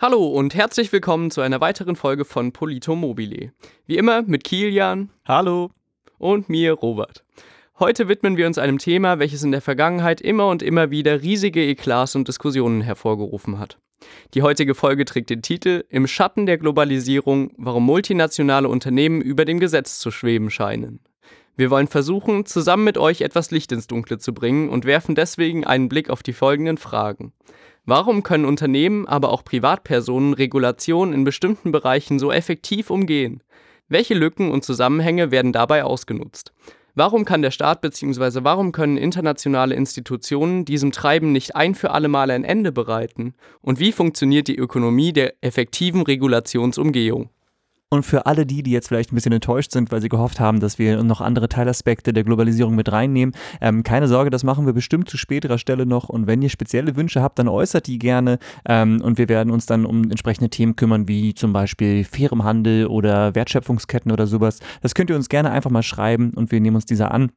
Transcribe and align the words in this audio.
Hallo 0.00 0.28
und 0.28 0.54
herzlich 0.54 0.92
willkommen 0.92 1.32
zu 1.32 1.40
einer 1.40 1.60
weiteren 1.60 1.96
Folge 1.96 2.24
von 2.24 2.52
Polito 2.52 2.94
Mobile. 2.94 3.50
Wie 3.86 3.96
immer 3.96 4.22
mit 4.22 4.44
Kilian. 4.44 5.10
Hallo. 5.24 5.72
Und 6.18 6.48
mir, 6.48 6.74
Robert. 6.74 7.24
Heute 7.80 8.06
widmen 8.06 8.36
wir 8.36 8.46
uns 8.46 8.58
einem 8.58 8.78
Thema, 8.78 9.18
welches 9.18 9.42
in 9.42 9.50
der 9.50 9.60
Vergangenheit 9.60 10.20
immer 10.20 10.46
und 10.46 10.62
immer 10.62 10.92
wieder 10.92 11.22
riesige 11.22 11.66
Eklats 11.66 12.14
und 12.14 12.28
Diskussionen 12.28 12.80
hervorgerufen 12.80 13.58
hat. 13.58 13.78
Die 14.34 14.42
heutige 14.42 14.76
Folge 14.76 15.04
trägt 15.04 15.30
den 15.30 15.42
Titel 15.42 15.82
Im 15.88 16.06
Schatten 16.06 16.46
der 16.46 16.58
Globalisierung, 16.58 17.50
warum 17.56 17.84
multinationale 17.84 18.68
Unternehmen 18.68 19.20
über 19.20 19.44
dem 19.44 19.58
Gesetz 19.58 19.98
zu 19.98 20.12
schweben 20.12 20.50
scheinen. 20.50 21.00
Wir 21.56 21.70
wollen 21.70 21.88
versuchen, 21.88 22.46
zusammen 22.46 22.84
mit 22.84 22.98
euch 22.98 23.20
etwas 23.20 23.50
Licht 23.50 23.72
ins 23.72 23.88
Dunkle 23.88 24.18
zu 24.18 24.32
bringen 24.32 24.68
und 24.68 24.84
werfen 24.84 25.16
deswegen 25.16 25.64
einen 25.64 25.88
Blick 25.88 26.08
auf 26.08 26.22
die 26.22 26.32
folgenden 26.32 26.78
Fragen. 26.78 27.32
Warum 27.90 28.22
können 28.22 28.44
Unternehmen, 28.44 29.08
aber 29.08 29.32
auch 29.32 29.42
Privatpersonen 29.46 30.34
Regulationen 30.34 31.14
in 31.14 31.24
bestimmten 31.24 31.72
Bereichen 31.72 32.18
so 32.18 32.30
effektiv 32.30 32.90
umgehen? 32.90 33.42
Welche 33.88 34.12
Lücken 34.12 34.50
und 34.50 34.62
Zusammenhänge 34.62 35.30
werden 35.30 35.54
dabei 35.54 35.84
ausgenutzt? 35.84 36.52
Warum 36.94 37.24
kann 37.24 37.40
der 37.40 37.50
Staat 37.50 37.80
bzw. 37.80 38.40
warum 38.42 38.72
können 38.72 38.98
internationale 38.98 39.74
Institutionen 39.74 40.66
diesem 40.66 40.92
Treiben 40.92 41.32
nicht 41.32 41.56
ein 41.56 41.74
für 41.74 41.92
alle 41.92 42.08
Male 42.08 42.34
ein 42.34 42.44
Ende 42.44 42.72
bereiten? 42.72 43.32
Und 43.62 43.80
wie 43.80 43.92
funktioniert 43.92 44.48
die 44.48 44.58
Ökonomie 44.58 45.14
der 45.14 45.42
effektiven 45.42 46.02
Regulationsumgehung? 46.02 47.30
Und 47.90 48.02
für 48.02 48.26
alle 48.26 48.44
die, 48.44 48.62
die 48.62 48.70
jetzt 48.70 48.88
vielleicht 48.88 49.12
ein 49.12 49.14
bisschen 49.14 49.32
enttäuscht 49.32 49.72
sind, 49.72 49.90
weil 49.90 50.02
sie 50.02 50.10
gehofft 50.10 50.40
haben, 50.40 50.60
dass 50.60 50.78
wir 50.78 51.02
noch 51.02 51.22
andere 51.22 51.48
Teilaspekte 51.48 52.12
der 52.12 52.22
Globalisierung 52.22 52.74
mit 52.74 52.92
reinnehmen, 52.92 53.34
ähm, 53.62 53.82
keine 53.82 54.08
Sorge, 54.08 54.28
das 54.28 54.44
machen 54.44 54.66
wir 54.66 54.74
bestimmt 54.74 55.08
zu 55.08 55.16
späterer 55.16 55.56
Stelle 55.56 55.86
noch. 55.86 56.10
Und 56.10 56.26
wenn 56.26 56.42
ihr 56.42 56.50
spezielle 56.50 56.96
Wünsche 56.96 57.22
habt, 57.22 57.38
dann 57.38 57.48
äußert 57.48 57.86
die 57.86 57.98
gerne. 57.98 58.38
Ähm, 58.66 59.00
und 59.00 59.16
wir 59.16 59.30
werden 59.30 59.50
uns 59.50 59.64
dann 59.64 59.86
um 59.86 60.04
entsprechende 60.04 60.50
Themen 60.50 60.76
kümmern, 60.76 61.08
wie 61.08 61.32
zum 61.32 61.54
Beispiel 61.54 62.04
fairem 62.04 62.44
Handel 62.44 62.88
oder 62.88 63.34
Wertschöpfungsketten 63.34 64.12
oder 64.12 64.26
sowas. 64.26 64.58
Das 64.82 64.94
könnt 64.94 65.08
ihr 65.08 65.16
uns 65.16 65.30
gerne 65.30 65.50
einfach 65.50 65.70
mal 65.70 65.82
schreiben 65.82 66.32
und 66.34 66.52
wir 66.52 66.60
nehmen 66.60 66.76
uns 66.76 66.84
dieser 66.84 67.10
an. 67.10 67.32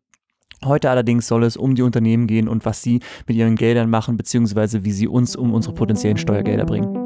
Heute 0.65 0.89
allerdings 0.89 1.27
soll 1.27 1.43
es 1.43 1.55
um 1.55 1.75
die 1.75 1.81
Unternehmen 1.81 2.27
gehen 2.27 2.49
und 2.49 2.65
was 2.65 2.81
sie 2.81 2.99
mit 3.25 3.37
ihren 3.37 3.55
Geldern 3.55 3.89
machen, 3.89 4.17
beziehungsweise 4.17 4.83
wie 4.83 4.91
sie 4.91 5.07
uns 5.07 5.37
um 5.37 5.53
unsere 5.53 5.73
potenziellen 5.73 6.17
Steuergelder 6.17 6.65
bringen. 6.65 7.00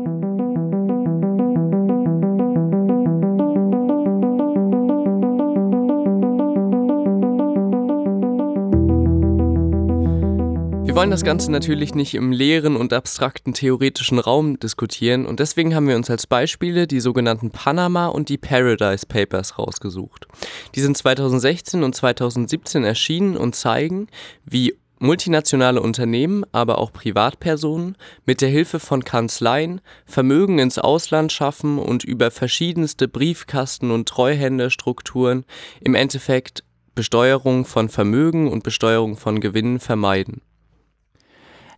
Wir 10.96 11.02
wollen 11.02 11.12
das 11.12 11.26
Ganze 11.26 11.52
natürlich 11.52 11.94
nicht 11.94 12.14
im 12.14 12.32
leeren 12.32 12.78
und 12.78 12.94
abstrakten 12.94 13.54
theoretischen 13.54 14.18
Raum 14.18 14.58
diskutieren 14.58 15.26
und 15.26 15.42
deswegen 15.42 15.76
haben 15.76 15.90
wir 15.90 15.98
uns 15.98 16.10
als 16.10 16.26
Beispiele 16.26 16.88
die 16.88 17.02
sogenannten 17.02 17.52
Panama 17.52 18.08
und 18.08 18.30
die 18.30 18.38
Paradise 18.38 19.06
Papers 19.06 19.60
rausgesucht. 19.60 20.26
Die 20.74 20.80
sind 20.80 20.96
2016 20.96 21.84
und 21.84 21.94
2017 21.96 22.86
erschienen 22.86 23.36
und 23.36 23.56
zeigen, 23.56 24.08
wie 24.46 24.74
multinationale 24.98 25.82
Unternehmen, 25.82 26.46
aber 26.54 26.78
auch 26.78 26.94
Privatpersonen 26.94 27.98
mit 28.26 28.40
der 28.40 28.48
Hilfe 28.48 28.80
von 28.80 29.04
Kanzleien 29.04 29.82
Vermögen 30.06 30.60
ins 30.60 30.80
Ausland 30.80 31.34
schaffen 31.34 31.78
und 31.78 32.06
über 32.06 32.32
verschiedenste 32.32 33.10
Briefkasten- 33.10 33.92
und 33.92 34.08
Treuhänderstrukturen 34.08 35.44
im 35.82 35.94
Endeffekt 35.94 36.64
Besteuerung 36.96 37.66
von 37.66 37.90
Vermögen 37.90 38.50
und 38.50 38.64
Besteuerung 38.64 39.18
von 39.18 39.42
Gewinnen 39.42 39.82
vermeiden. 39.82 40.40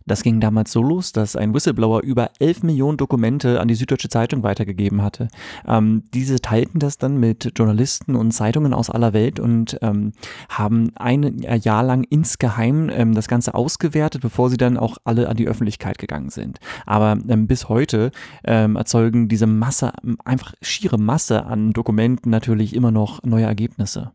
Das 0.08 0.22
ging 0.22 0.40
damals 0.40 0.72
so 0.72 0.82
los, 0.82 1.12
dass 1.12 1.36
ein 1.36 1.54
Whistleblower 1.54 2.02
über 2.02 2.30
11 2.40 2.62
Millionen 2.62 2.96
Dokumente 2.96 3.60
an 3.60 3.68
die 3.68 3.74
Süddeutsche 3.74 4.08
Zeitung 4.08 4.42
weitergegeben 4.42 5.02
hatte. 5.02 5.28
Ähm, 5.66 6.04
diese 6.14 6.40
teilten 6.40 6.80
das 6.80 6.98
dann 6.98 7.18
mit 7.18 7.52
Journalisten 7.56 8.16
und 8.16 8.32
Zeitungen 8.32 8.74
aus 8.74 8.90
aller 8.90 9.12
Welt 9.12 9.38
und 9.38 9.78
ähm, 9.82 10.12
haben 10.48 10.90
ein 10.96 11.38
Jahr 11.38 11.84
lang 11.84 12.04
insgeheim 12.04 12.90
ähm, 12.90 13.14
das 13.14 13.28
Ganze 13.28 13.54
ausgewertet, 13.54 14.22
bevor 14.22 14.50
sie 14.50 14.56
dann 14.56 14.76
auch 14.76 14.96
alle 15.04 15.28
an 15.28 15.36
die 15.36 15.46
Öffentlichkeit 15.46 15.98
gegangen 15.98 16.30
sind. 16.30 16.58
Aber 16.86 17.18
ähm, 17.28 17.46
bis 17.46 17.68
heute 17.68 18.10
ähm, 18.44 18.76
erzeugen 18.76 19.28
diese 19.28 19.46
Masse, 19.46 19.92
einfach 20.24 20.54
schiere 20.62 20.98
Masse 20.98 21.44
an 21.46 21.72
Dokumenten 21.72 22.30
natürlich 22.30 22.74
immer 22.74 22.90
noch 22.90 23.22
neue 23.22 23.44
Ergebnisse. 23.44 24.12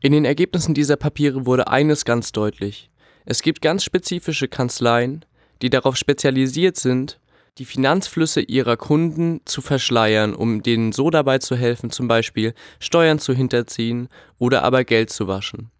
In 0.00 0.10
den 0.10 0.24
Ergebnissen 0.24 0.74
dieser 0.74 0.96
Papiere 0.96 1.46
wurde 1.46 1.68
eines 1.68 2.04
ganz 2.04 2.32
deutlich. 2.32 2.90
Es 3.24 3.42
gibt 3.42 3.60
ganz 3.62 3.84
spezifische 3.84 4.48
Kanzleien, 4.48 5.24
die 5.62 5.70
darauf 5.70 5.96
spezialisiert 5.96 6.76
sind, 6.76 7.20
die 7.58 7.64
Finanzflüsse 7.64 8.40
ihrer 8.40 8.76
Kunden 8.76 9.40
zu 9.44 9.60
verschleiern, 9.60 10.34
um 10.34 10.62
denen 10.62 10.92
so 10.92 11.10
dabei 11.10 11.38
zu 11.38 11.54
helfen, 11.54 11.90
zum 11.90 12.08
Beispiel 12.08 12.54
Steuern 12.80 13.18
zu 13.18 13.34
hinterziehen 13.34 14.08
oder 14.38 14.62
aber 14.62 14.84
Geld 14.84 15.10
zu 15.10 15.28
waschen. 15.28 15.70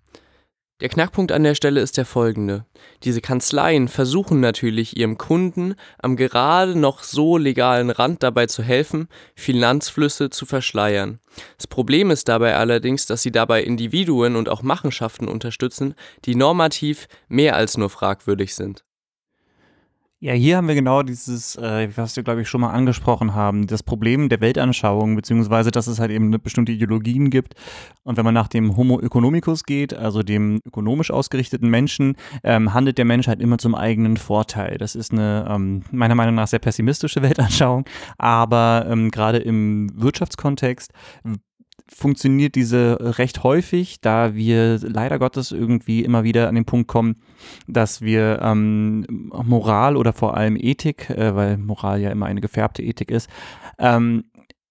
Der 0.83 0.89
Knackpunkt 0.89 1.31
an 1.31 1.45
der 1.45 1.55
Stelle 1.55 1.81
ist 1.81 1.97
der 1.97 2.05
folgende. 2.05 2.67
Diese 3.05 3.21
Kanzleien 3.21 3.87
versuchen 3.87 4.41
natürlich 4.41 4.97
ihrem 4.97 5.17
Kunden 5.17 5.77
am 6.01 6.17
gerade 6.17 6.77
noch 6.77 7.05
so 7.05 7.37
legalen 7.37 7.89
Rand 7.89 8.25
dabei 8.25 8.47
zu 8.47 8.65
helfen, 8.65 9.07
Finanzflüsse 9.37 10.29
zu 10.31 10.45
verschleiern. 10.45 11.21
Das 11.57 11.69
Problem 11.69 12.11
ist 12.11 12.27
dabei 12.29 12.57
allerdings, 12.57 13.07
dass 13.07 13.23
sie 13.23 13.31
dabei 13.31 13.63
Individuen 13.63 14.35
und 14.35 14.49
auch 14.49 14.63
Machenschaften 14.63 15.29
unterstützen, 15.29 15.95
die 16.25 16.35
normativ 16.35 17.07
mehr 17.29 17.55
als 17.55 17.77
nur 17.77 17.89
fragwürdig 17.89 18.57
sind. 18.57 18.83
Ja, 20.25 20.35
hier 20.35 20.57
haben 20.57 20.69
wir 20.69 20.77
genau 20.77 21.03
dieses, 21.03 21.57
äh, 21.57 21.89
was 21.97 22.15
wir, 22.15 22.23
glaube 22.23 22.43
ich, 22.43 22.49
schon 22.49 22.61
mal 22.61 22.71
angesprochen 22.71 23.35
haben, 23.35 23.67
das 23.67 23.83
Problem 23.83 24.29
der 24.29 24.41
Weltanschauung, 24.41 25.17
beziehungsweise, 25.17 25.73
dass 25.73 25.89
es 25.89 25.99
halt 25.99 26.13
eben 26.13 26.31
bestimmte 26.41 26.71
Ideologien 26.71 27.29
gibt. 27.29 27.55
Und 28.05 28.17
wenn 28.17 28.25
man 28.25 28.33
nach 28.33 28.47
dem 28.47 28.77
Homo 28.77 29.01
economicus 29.01 29.65
geht, 29.65 29.93
also 29.93 30.23
dem 30.23 30.61
ökonomisch 30.65 31.11
ausgerichteten 31.11 31.69
Menschen, 31.69 32.15
ähm, 32.45 32.73
handelt 32.73 32.99
der 32.99 33.05
Mensch 33.05 33.27
halt 33.27 33.41
immer 33.41 33.59
zum 33.59 33.75
eigenen 33.75 34.17
Vorteil. 34.17 34.79
Das 34.79 34.95
ist 34.95 35.11
eine, 35.11 35.45
ähm, 35.51 35.83
meiner 35.91 36.15
Meinung 36.15 36.37
nach, 36.37 36.47
sehr 36.47 36.61
pessimistische 36.61 37.21
Weltanschauung. 37.23 37.85
Aber 38.17 38.87
ähm, 38.89 39.11
gerade 39.11 39.39
im 39.39 39.91
Wirtschaftskontext 40.01 40.93
funktioniert 41.89 42.55
diese 42.55 43.19
recht 43.19 43.43
häufig, 43.43 44.01
da 44.01 44.35
wir 44.35 44.79
leider 44.79 45.19
Gottes 45.19 45.53
irgendwie 45.53 46.03
immer 46.03 46.25
wieder 46.25 46.49
an 46.49 46.55
den 46.55 46.65
Punkt 46.65 46.89
kommen, 46.89 47.17
dass 47.67 48.01
wir 48.01 48.41
ähm, 48.43 49.07
Moral 49.45 49.97
oder 49.97 50.13
vor 50.13 50.37
allem 50.37 50.57
Ethik, 50.57 51.11
äh, 51.11 51.35
weil 51.35 51.59
Moral 51.59 52.01
ja 52.01 52.11
immer 52.11 52.27
eine 52.27 52.41
gefärbte 52.41 52.83
Ethik 52.83 53.11
ist, 53.11 53.29
ähm, 53.79 54.25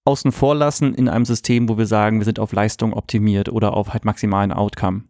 außen 0.06 0.32
vor 0.32 0.56
lassen 0.56 0.94
in 0.94 1.08
einem 1.08 1.26
System, 1.26 1.70
wo 1.70 1.78
wir 1.78 1.86
sagen, 1.86 2.20
wir 2.20 2.26
sind 2.26 2.40
auf 2.40 2.54
Leistung 2.54 2.94
optimiert 2.94 3.50
oder 3.50 3.76
auf 3.76 3.94
halt 3.94 4.06
maximalen 4.06 4.52
Outcome. 4.52 5.04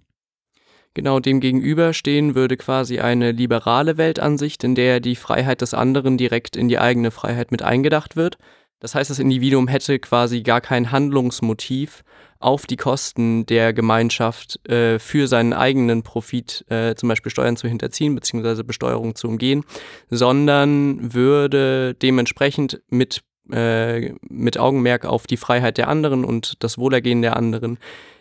Genau 0.93 1.21
dem 1.21 1.39
gegenüber 1.39 1.93
stehen 1.93 2.35
würde 2.35 2.57
quasi 2.57 2.99
eine 2.99 3.31
liberale 3.31 3.97
Weltansicht, 3.97 4.61
in 4.65 4.75
der 4.75 4.99
die 4.99 5.15
Freiheit 5.15 5.61
des 5.61 5.73
anderen 5.73 6.17
direkt 6.17 6.57
in 6.57 6.67
die 6.67 6.79
eigene 6.79 7.11
Freiheit 7.11 7.51
mit 7.51 7.61
eingedacht 7.61 8.17
wird 8.17 8.37
das 8.81 8.95
heißt, 8.95 9.09
das 9.09 9.19
Individuum 9.19 9.67
hätte 9.67 9.99
quasi 9.99 10.41
gar 10.41 10.59
kein 10.59 10.91
Handlungsmotiv 10.91 12.03
auf 12.39 12.65
die 12.65 12.77
Kosten 12.77 13.45
der 13.45 13.71
Gemeinschaft 13.71 14.67
äh, 14.67 14.97
für 14.97 15.27
seinen 15.27 15.53
eigenen 15.53 16.01
Profit 16.01 16.65
äh, 16.69 16.95
zum 16.95 17.07
Beispiel 17.07 17.31
Steuern 17.31 17.55
zu 17.55 17.67
hinterziehen 17.67 18.15
bzw. 18.15 18.63
Besteuerung 18.63 19.13
zu 19.13 19.27
umgehen, 19.27 19.63
sondern 20.09 21.13
würde 21.13 21.93
dementsprechend 21.93 22.81
mit, 22.89 23.21
äh, 23.51 24.13
mit 24.27 24.57
Augenmerk 24.57 25.05
auf 25.05 25.27
die 25.27 25.37
Freiheit 25.37 25.77
der 25.77 25.87
anderen 25.87 26.25
und 26.25 26.55
das 26.63 26.79
Wohlergehen 26.79 27.21
der 27.21 27.37
anderen 27.37 27.77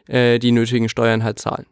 äh, 0.08 0.38
die 0.38 0.52
nötigen 0.52 0.90
Steuern 0.90 1.24
halt 1.24 1.38
zahlen. 1.38 1.64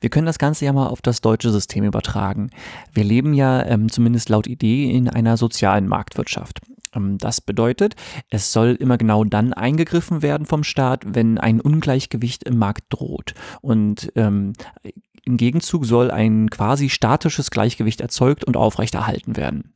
Wir 0.00 0.10
können 0.10 0.26
das 0.26 0.38
Ganze 0.38 0.64
ja 0.64 0.72
mal 0.72 0.88
auf 0.88 1.02
das 1.02 1.20
deutsche 1.20 1.50
System 1.50 1.84
übertragen. 1.84 2.50
Wir 2.92 3.04
leben 3.04 3.34
ja 3.34 3.64
ähm, 3.66 3.92
zumindest 3.92 4.30
laut 4.30 4.48
Idee 4.48 4.90
in 4.90 5.08
einer 5.08 5.36
sozialen 5.36 5.86
Marktwirtschaft. 5.86 6.60
Ähm, 6.94 7.18
das 7.18 7.40
bedeutet, 7.40 7.96
es 8.28 8.52
soll 8.52 8.76
immer 8.78 8.98
genau 8.98 9.24
dann 9.24 9.52
eingegriffen 9.52 10.22
werden 10.22 10.46
vom 10.46 10.64
Staat, 10.64 11.02
wenn 11.06 11.38
ein 11.38 11.60
Ungleichgewicht 11.60 12.44
im 12.44 12.58
Markt 12.58 12.84
droht. 12.90 13.34
Und 13.60 14.12
ähm, 14.16 14.52
im 15.24 15.36
Gegenzug 15.36 15.84
soll 15.84 16.10
ein 16.10 16.50
quasi 16.50 16.88
statisches 16.88 17.50
Gleichgewicht 17.50 18.00
erzeugt 18.00 18.44
und 18.44 18.56
aufrechterhalten 18.56 19.36
werden. 19.36 19.72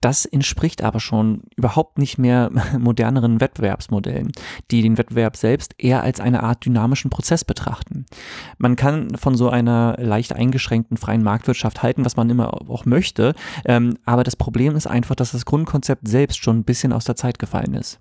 Das 0.00 0.26
entspricht 0.26 0.82
aber 0.82 1.00
schon 1.00 1.42
überhaupt 1.56 1.98
nicht 1.98 2.18
mehr 2.18 2.50
moderneren 2.78 3.40
Wettbewerbsmodellen, 3.40 4.32
die 4.70 4.82
den 4.82 4.98
Wettbewerb 4.98 5.36
selbst 5.36 5.74
eher 5.78 6.02
als 6.02 6.20
eine 6.20 6.42
Art 6.42 6.64
dynamischen 6.64 7.10
Prozess 7.10 7.44
betrachten. 7.44 8.06
Man 8.58 8.76
kann 8.76 9.16
von 9.16 9.36
so 9.36 9.48
einer 9.48 9.96
leicht 9.98 10.34
eingeschränkten 10.34 10.96
freien 10.96 11.22
Marktwirtschaft 11.22 11.82
halten, 11.82 12.04
was 12.04 12.16
man 12.16 12.28
immer 12.30 12.54
auch 12.70 12.84
möchte, 12.84 13.34
ähm, 13.64 13.96
aber 14.04 14.22
das 14.22 14.36
Problem 14.36 14.76
ist 14.76 14.86
einfach, 14.86 15.14
dass 15.14 15.32
das 15.32 15.46
Grundkonzept 15.46 16.06
selbst 16.06 16.42
schon 16.42 16.58
ein 16.58 16.64
bisschen 16.64 16.92
aus 16.92 17.04
der 17.04 17.16
Zeit 17.16 17.38
gefallen 17.38 17.74
ist. 17.74 18.00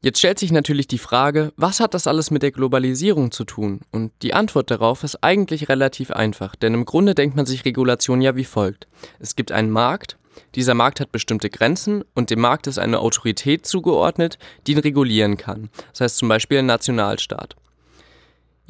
Jetzt 0.00 0.18
stellt 0.18 0.38
sich 0.38 0.52
natürlich 0.52 0.88
die 0.88 0.98
Frage, 0.98 1.52
was 1.56 1.80
hat 1.80 1.92
das 1.92 2.06
alles 2.06 2.30
mit 2.30 2.42
der 2.42 2.52
Globalisierung 2.52 3.30
zu 3.30 3.44
tun? 3.44 3.80
Und 3.90 4.12
die 4.22 4.32
Antwort 4.32 4.70
darauf 4.70 5.04
ist 5.04 5.22
eigentlich 5.22 5.68
relativ 5.68 6.10
einfach, 6.10 6.56
denn 6.56 6.72
im 6.72 6.86
Grunde 6.86 7.14
denkt 7.14 7.36
man 7.36 7.44
sich 7.44 7.64
Regulation 7.64 8.22
ja 8.22 8.36
wie 8.36 8.44
folgt. 8.44 8.88
Es 9.18 9.36
gibt 9.36 9.52
einen 9.52 9.70
Markt, 9.70 10.16
Dieser 10.54 10.74
Markt 10.74 11.00
hat 11.00 11.12
bestimmte 11.12 11.50
Grenzen 11.50 12.04
und 12.14 12.30
dem 12.30 12.40
Markt 12.40 12.66
ist 12.66 12.78
eine 12.78 13.00
Autorität 13.00 13.66
zugeordnet, 13.66 14.38
die 14.66 14.72
ihn 14.72 14.78
regulieren 14.78 15.36
kann. 15.36 15.70
Das 15.92 16.00
heißt 16.00 16.18
zum 16.18 16.28
Beispiel 16.28 16.58
ein 16.58 16.66
Nationalstaat. 16.66 17.56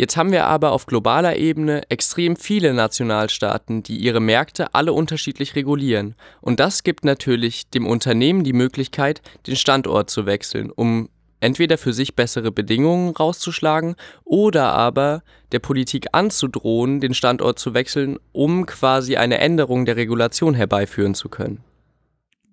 Jetzt 0.01 0.17
haben 0.17 0.33
wir 0.33 0.47
aber 0.47 0.73
auf 0.73 0.87
globaler 0.87 1.37
Ebene 1.37 1.83
extrem 1.91 2.35
viele 2.35 2.73
Nationalstaaten, 2.73 3.83
die 3.83 3.99
ihre 3.99 4.21
Märkte 4.21 4.75
alle 4.75 4.95
unterschiedlich 4.95 5.57
regulieren. 5.57 6.15
Und 6.41 6.59
das 6.59 6.85
gibt 6.85 7.05
natürlich 7.05 7.69
dem 7.69 7.87
Unternehmen 7.87 8.43
die 8.43 8.55
Möglichkeit, 8.55 9.21
den 9.47 9.57
Standort 9.57 10.09
zu 10.09 10.25
wechseln, 10.25 10.71
um 10.71 11.11
entweder 11.41 11.79
für 11.79 11.93
sich 11.93 12.15
bessere 12.15 12.53
Bedingungen 12.53 13.15
rauszuschlagen 13.15 13.97
oder 14.25 14.73
aber 14.73 15.23
der 15.53 15.59
Politik 15.59 16.07
anzudrohen, 16.13 17.01
den 17.01 17.15
Standort 17.15 17.59
zu 17.59 17.75
wechseln, 17.75 18.19
um 18.33 18.67
quasi 18.67 19.17
eine 19.17 19.39
Änderung 19.39 19.85
der 19.85 19.97
Regulation 19.97 20.55
herbeiführen 20.55 21.15
zu 21.15 21.29
können. 21.29 21.65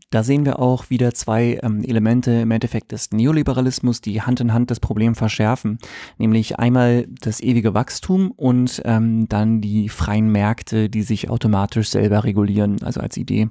Da 0.09 0.23
sehen 0.23 0.45
wir 0.45 0.59
auch 0.59 0.89
wieder 0.89 1.13
zwei 1.13 1.59
ähm, 1.63 1.83
Elemente 1.83 2.31
im 2.31 2.51
Endeffekt 2.51 2.93
des 2.93 3.11
Neoliberalismus, 3.11 3.99
die 3.99 4.21
Hand 4.21 4.39
in 4.39 4.53
Hand 4.53 4.71
das 4.71 4.79
Problem 4.79 5.15
verschärfen. 5.15 5.79
Nämlich 6.17 6.57
einmal 6.59 7.07
das 7.19 7.41
ewige 7.41 7.73
Wachstum 7.73 8.31
und 8.31 8.81
ähm, 8.85 9.27
dann 9.27 9.59
die 9.59 9.89
freien 9.89 10.31
Märkte, 10.31 10.89
die 10.89 11.01
sich 11.03 11.29
automatisch 11.29 11.89
selber 11.89 12.23
regulieren, 12.23 12.77
also 12.83 13.01
als 13.01 13.17
Idee. 13.17 13.49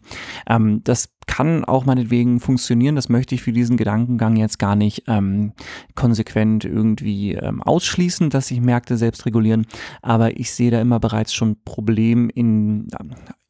Ähm, 0.48 0.80
das 0.82 1.10
kann 1.26 1.64
auch 1.64 1.84
meinetwegen 1.84 2.40
funktionieren. 2.40 2.96
Das 2.96 3.10
möchte 3.10 3.34
ich 3.34 3.42
für 3.42 3.52
diesen 3.52 3.76
Gedankengang 3.76 4.36
jetzt 4.36 4.58
gar 4.58 4.76
nicht 4.76 5.04
ähm, 5.08 5.52
konsequent 5.94 6.64
irgendwie 6.64 7.34
ähm, 7.34 7.62
ausschließen, 7.62 8.30
dass 8.30 8.48
sich 8.48 8.62
Märkte 8.62 8.96
selbst 8.96 9.26
regulieren. 9.26 9.66
Aber 10.00 10.38
ich 10.38 10.52
sehe 10.52 10.70
da 10.70 10.80
immer 10.80 11.00
bereits 11.00 11.34
schon 11.34 11.56
Problem 11.64 12.30
in, 12.30 12.88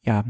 ja, 0.07 0.23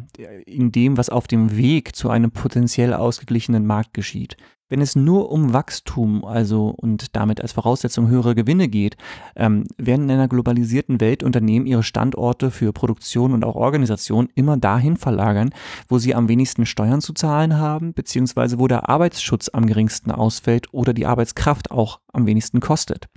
in 0.45 0.71
dem, 0.71 0.97
was 0.97 1.09
auf 1.09 1.27
dem 1.27 1.56
Weg 1.56 1.95
zu 1.95 2.09
einem 2.09 2.31
potenziell 2.31 2.94
ausgeglichenen 2.94 3.65
Markt 3.65 3.94
geschieht. 3.94 4.35
Wenn 4.69 4.81
es 4.81 4.97
nur 4.97 5.31
um 5.31 5.53
Wachstum, 5.53 6.25
also 6.25 6.74
und 6.75 7.15
damit 7.15 7.39
als 7.39 7.53
Voraussetzung 7.53 8.09
höhere 8.09 8.35
Gewinne 8.35 8.68
geht, 8.68 8.97
ähm, 9.38 9.63
werden 9.77 10.06
in 10.06 10.12
einer 10.12 10.27
globalisierten 10.27 11.00
Welt 11.00 11.24
Unternehmen 11.24 11.65
ihre 11.68 11.83
Standorte 11.83 12.51
für 12.51 12.74
Produktion 12.74 13.31
und 13.31 13.45
auch 13.45 13.56
Organisation 13.56 14.27
immer 14.35 14.57
dahin 14.57 14.97
verlagern, 14.97 15.51
wo 15.88 16.00
sie 16.00 16.13
am 16.13 16.27
wenigsten 16.27 16.65
Steuern 16.65 17.00
zu 17.00 17.13
zahlen 17.13 17.57
haben, 17.57 17.94
beziehungsweise 17.94 18.59
wo 18.59 18.68
der 18.68 18.89
Arbeitsschutz 18.89 19.50
am 19.53 19.68
geringsten 19.68 20.12
ausfällt 20.12 20.73
oder 20.73 20.94
die 20.94 21.06
Arbeitskraft 21.06 21.71
auch 21.71 22.01
am 22.12 22.25
wenigsten 22.25 22.59
kostet. 22.59 23.07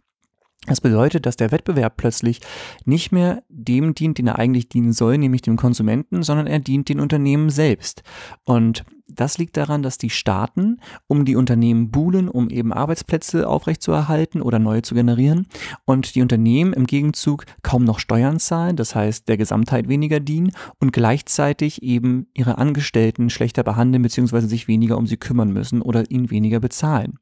Das 0.67 0.83
bedeutet, 0.83 1.25
dass 1.25 1.37
der 1.37 1.53
Wettbewerb 1.53 1.97
plötzlich 1.97 2.41
nicht 2.85 3.13
mehr 3.13 3.43
dem 3.49 3.95
dient, 3.95 4.19
den 4.19 4.27
er 4.27 4.39
eigentlich 4.39 4.69
dienen 4.69 4.93
soll, 4.93 5.17
nämlich 5.17 5.41
dem 5.41 5.57
Konsumenten, 5.57 6.23
sondern 6.23 6.47
er 6.47 6.59
dient 6.59 6.91
den 6.91 7.01
Unternehmen 7.01 7.49
selbst. 7.49 8.03
Und 8.45 8.85
das 9.09 9.39
liegt 9.39 9.57
daran, 9.57 9.83
dass 9.83 9.97
die 9.97 10.11
Staaten 10.11 10.79
um 11.07 11.25
die 11.25 11.35
Unternehmen 11.35 11.91
buhlen, 11.91 12.29
um 12.29 12.51
eben 12.51 12.73
Arbeitsplätze 12.75 13.49
aufrechtzuerhalten 13.49 14.43
oder 14.43 14.59
neue 14.59 14.83
zu 14.83 14.95
generieren 14.95 15.47
und 15.87 16.15
die 16.15 16.23
Unternehmen 16.23 16.75
im 16.75 16.87
Gegenzug 16.87 17.47
kaum 17.63 17.85
noch 17.85 17.99
Steuern 17.99 18.39
zahlen, 18.39 18.77
das 18.77 18.95
heißt 18.95 19.29
der 19.29 19.39
Gesamtheit 19.39 19.89
weniger 19.89 20.21
dienen 20.21 20.53
und 20.79 20.93
gleichzeitig 20.93 21.83
eben 21.83 22.29
ihre 22.35 22.59
Angestellten 22.59 23.31
schlechter 23.31 23.63
behandeln 23.63 24.03
bzw. 24.03 24.41
sich 24.41 24.69
weniger 24.69 24.99
um 24.99 25.07
sie 25.07 25.17
kümmern 25.17 25.53
müssen 25.53 25.83
oder 25.83 26.11
ihnen 26.11 26.31
weniger 26.31 26.61
bezahlen. 26.61 27.19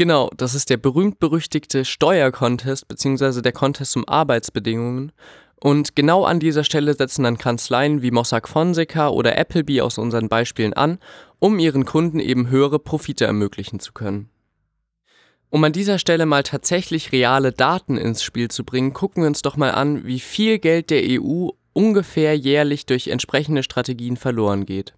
Genau, 0.00 0.30
das 0.34 0.54
ist 0.54 0.70
der 0.70 0.78
berühmt-berüchtigte 0.78 1.84
Steuercontest 1.84 2.88
bzw. 2.88 3.42
der 3.42 3.52
Contest 3.52 3.94
um 3.98 4.08
Arbeitsbedingungen. 4.08 5.12
Und 5.56 5.94
genau 5.94 6.24
an 6.24 6.40
dieser 6.40 6.64
Stelle 6.64 6.94
setzen 6.94 7.24
dann 7.24 7.36
Kanzleien 7.36 8.00
wie 8.00 8.10
Mossack 8.10 8.48
Fonseca 8.48 9.10
oder 9.10 9.36
Appleby 9.36 9.82
aus 9.82 9.98
unseren 9.98 10.30
Beispielen 10.30 10.72
an, 10.72 11.00
um 11.38 11.58
ihren 11.58 11.84
Kunden 11.84 12.18
eben 12.18 12.48
höhere 12.48 12.78
Profite 12.78 13.26
ermöglichen 13.26 13.78
zu 13.78 13.92
können. 13.92 14.30
Um 15.50 15.62
an 15.64 15.74
dieser 15.74 15.98
Stelle 15.98 16.24
mal 16.24 16.44
tatsächlich 16.44 17.12
reale 17.12 17.52
Daten 17.52 17.98
ins 17.98 18.22
Spiel 18.22 18.48
zu 18.50 18.64
bringen, 18.64 18.94
gucken 18.94 19.22
wir 19.22 19.28
uns 19.28 19.42
doch 19.42 19.58
mal 19.58 19.72
an, 19.72 20.06
wie 20.06 20.20
viel 20.20 20.58
Geld 20.60 20.88
der 20.88 21.02
EU 21.20 21.50
ungefähr 21.74 22.34
jährlich 22.34 22.86
durch 22.86 23.08
entsprechende 23.08 23.62
Strategien 23.62 24.16
verloren 24.16 24.64
geht. 24.64 24.94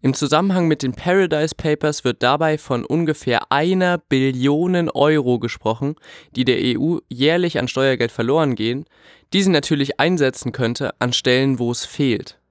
Im 0.00 0.14
Zusammenhang 0.14 0.66
mit 0.66 0.82
den 0.82 0.94
Paradise 0.94 1.54
Papers 1.54 2.04
wird 2.04 2.22
dabei 2.22 2.58
von 2.58 2.84
ungefähr 2.84 3.52
einer 3.52 3.98
Billion 3.98 4.90
Euro 4.90 5.38
gesprochen, 5.38 5.94
die 6.34 6.44
der 6.44 6.58
EU 6.60 6.98
jährlich 7.08 7.58
an 7.58 7.68
Steuergeld 7.68 8.10
verloren 8.10 8.56
gehen, 8.56 8.84
die 9.32 9.42
sie 9.42 9.50
natürlich 9.50 10.00
einsetzen 10.00 10.52
könnte 10.52 10.92
an 10.98 11.12
Stellen, 11.12 11.58
wo 11.58 11.70
es 11.70 11.84
fehlt 11.84 12.41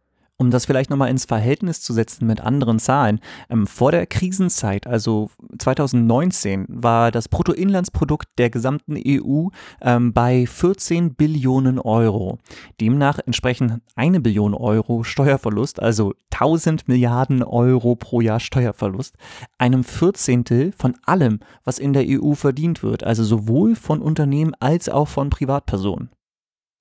um 0.42 0.50
das 0.50 0.66
vielleicht 0.66 0.90
nochmal 0.90 1.12
ins 1.12 1.26
Verhältnis 1.26 1.82
zu 1.82 1.94
setzen 1.94 2.26
mit 2.26 2.42
anderen 2.42 2.80
Zahlen, 2.80 3.20
ähm, 3.52 3.68
vor 3.68 3.92
der 3.92 4.08
Krisenzeit, 4.08 4.88
also 4.88 5.30
2019, 5.60 6.66
war 6.68 7.12
das 7.12 7.30
Bruttoinlandsprodukt 7.30 8.28
der 8.40 8.50
gesamten 8.50 8.98
EU 8.98 9.50
ähm, 9.82 10.14
bei 10.14 10.48
14 10.48 11.14
Billionen 11.14 11.78
Euro. 11.78 12.40
Demnach 12.82 13.20
entsprechen 13.24 13.84
eine 13.96 14.20
Billion 14.20 14.56
Euro 14.56 15.04
Steuerverlust, 15.04 15.80
also 15.80 16.16
1000 16.32 16.88
Milliarden 16.88 17.44
Euro 17.44 17.96
pro 17.96 18.20
Jahr 18.20 18.40
Steuerverlust, 18.40 19.18
einem 19.60 19.84
Vierzehntel 19.84 20.74
von 20.76 20.96
allem, 21.06 21.40
was 21.64 21.78
in 21.78 21.94
der 21.94 22.06
EU 22.08 22.34
verdient 22.34 22.82
wird, 22.82 23.04
also 23.04 23.24
sowohl 23.24 23.76
von 23.76 24.02
Unternehmen 24.02 24.56
als 24.60 24.90
auch 24.90 25.08
von 25.08 25.30
Privatpersonen. 25.30 26.10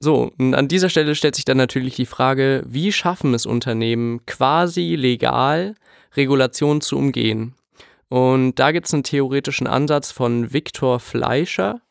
So, 0.03 0.33
und 0.39 0.55
an 0.55 0.67
dieser 0.67 0.89
Stelle 0.89 1.15
stellt 1.15 1.35
sich 1.35 1.45
dann 1.45 1.59
natürlich 1.59 1.95
die 1.95 2.07
Frage, 2.07 2.65
wie 2.67 2.91
schaffen 2.91 3.35
es 3.35 3.45
Unternehmen 3.45 4.25
quasi 4.25 4.95
legal, 4.95 5.75
Regulationen 6.17 6.81
zu 6.81 6.97
umgehen? 6.97 7.55
Und 8.09 8.59
da 8.59 8.73
gibt 8.73 8.87
es 8.87 8.95
einen 8.95 9.05
theoretischen 9.05 9.67
Ansatz 9.67 10.11
von 10.11 10.55
Viktor 10.55 11.01
Fleischer, 11.01 11.83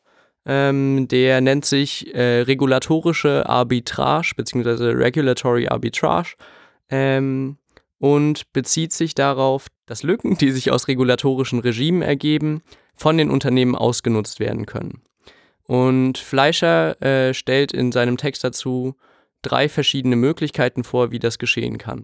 ähm, 0.44 1.06
der 1.06 1.40
nennt 1.40 1.64
sich 1.64 2.12
äh, 2.14 2.42
regulatorische 2.42 3.48
Arbitrage 3.48 4.32
bzw. 4.36 4.90
Regulatory 4.92 5.68
Arbitrage 5.68 6.34
ähm, 6.88 7.58
und 7.98 8.52
bezieht 8.52 8.92
sich 8.92 9.14
darauf, 9.14 9.68
dass 9.86 10.02
Lücken, 10.02 10.36
die 10.38 10.50
sich 10.50 10.70
aus 10.72 10.88
regulatorischen 10.88 11.60
Regimen 11.60 12.02
ergeben, 12.02 12.62
von 12.96 13.18
den 13.18 13.30
Unternehmen 13.30 13.76
ausgenutzt 13.76 14.40
werden 14.40 14.66
können. 14.66 15.02
Und 15.70 16.18
Fleischer 16.18 17.00
äh, 17.00 17.32
stellt 17.32 17.70
in 17.70 17.92
seinem 17.92 18.16
Text 18.16 18.42
dazu 18.42 18.96
drei 19.40 19.68
verschiedene 19.68 20.16
Möglichkeiten 20.16 20.82
vor, 20.82 21.12
wie 21.12 21.20
das 21.20 21.38
geschehen 21.38 21.78
kann. 21.78 22.02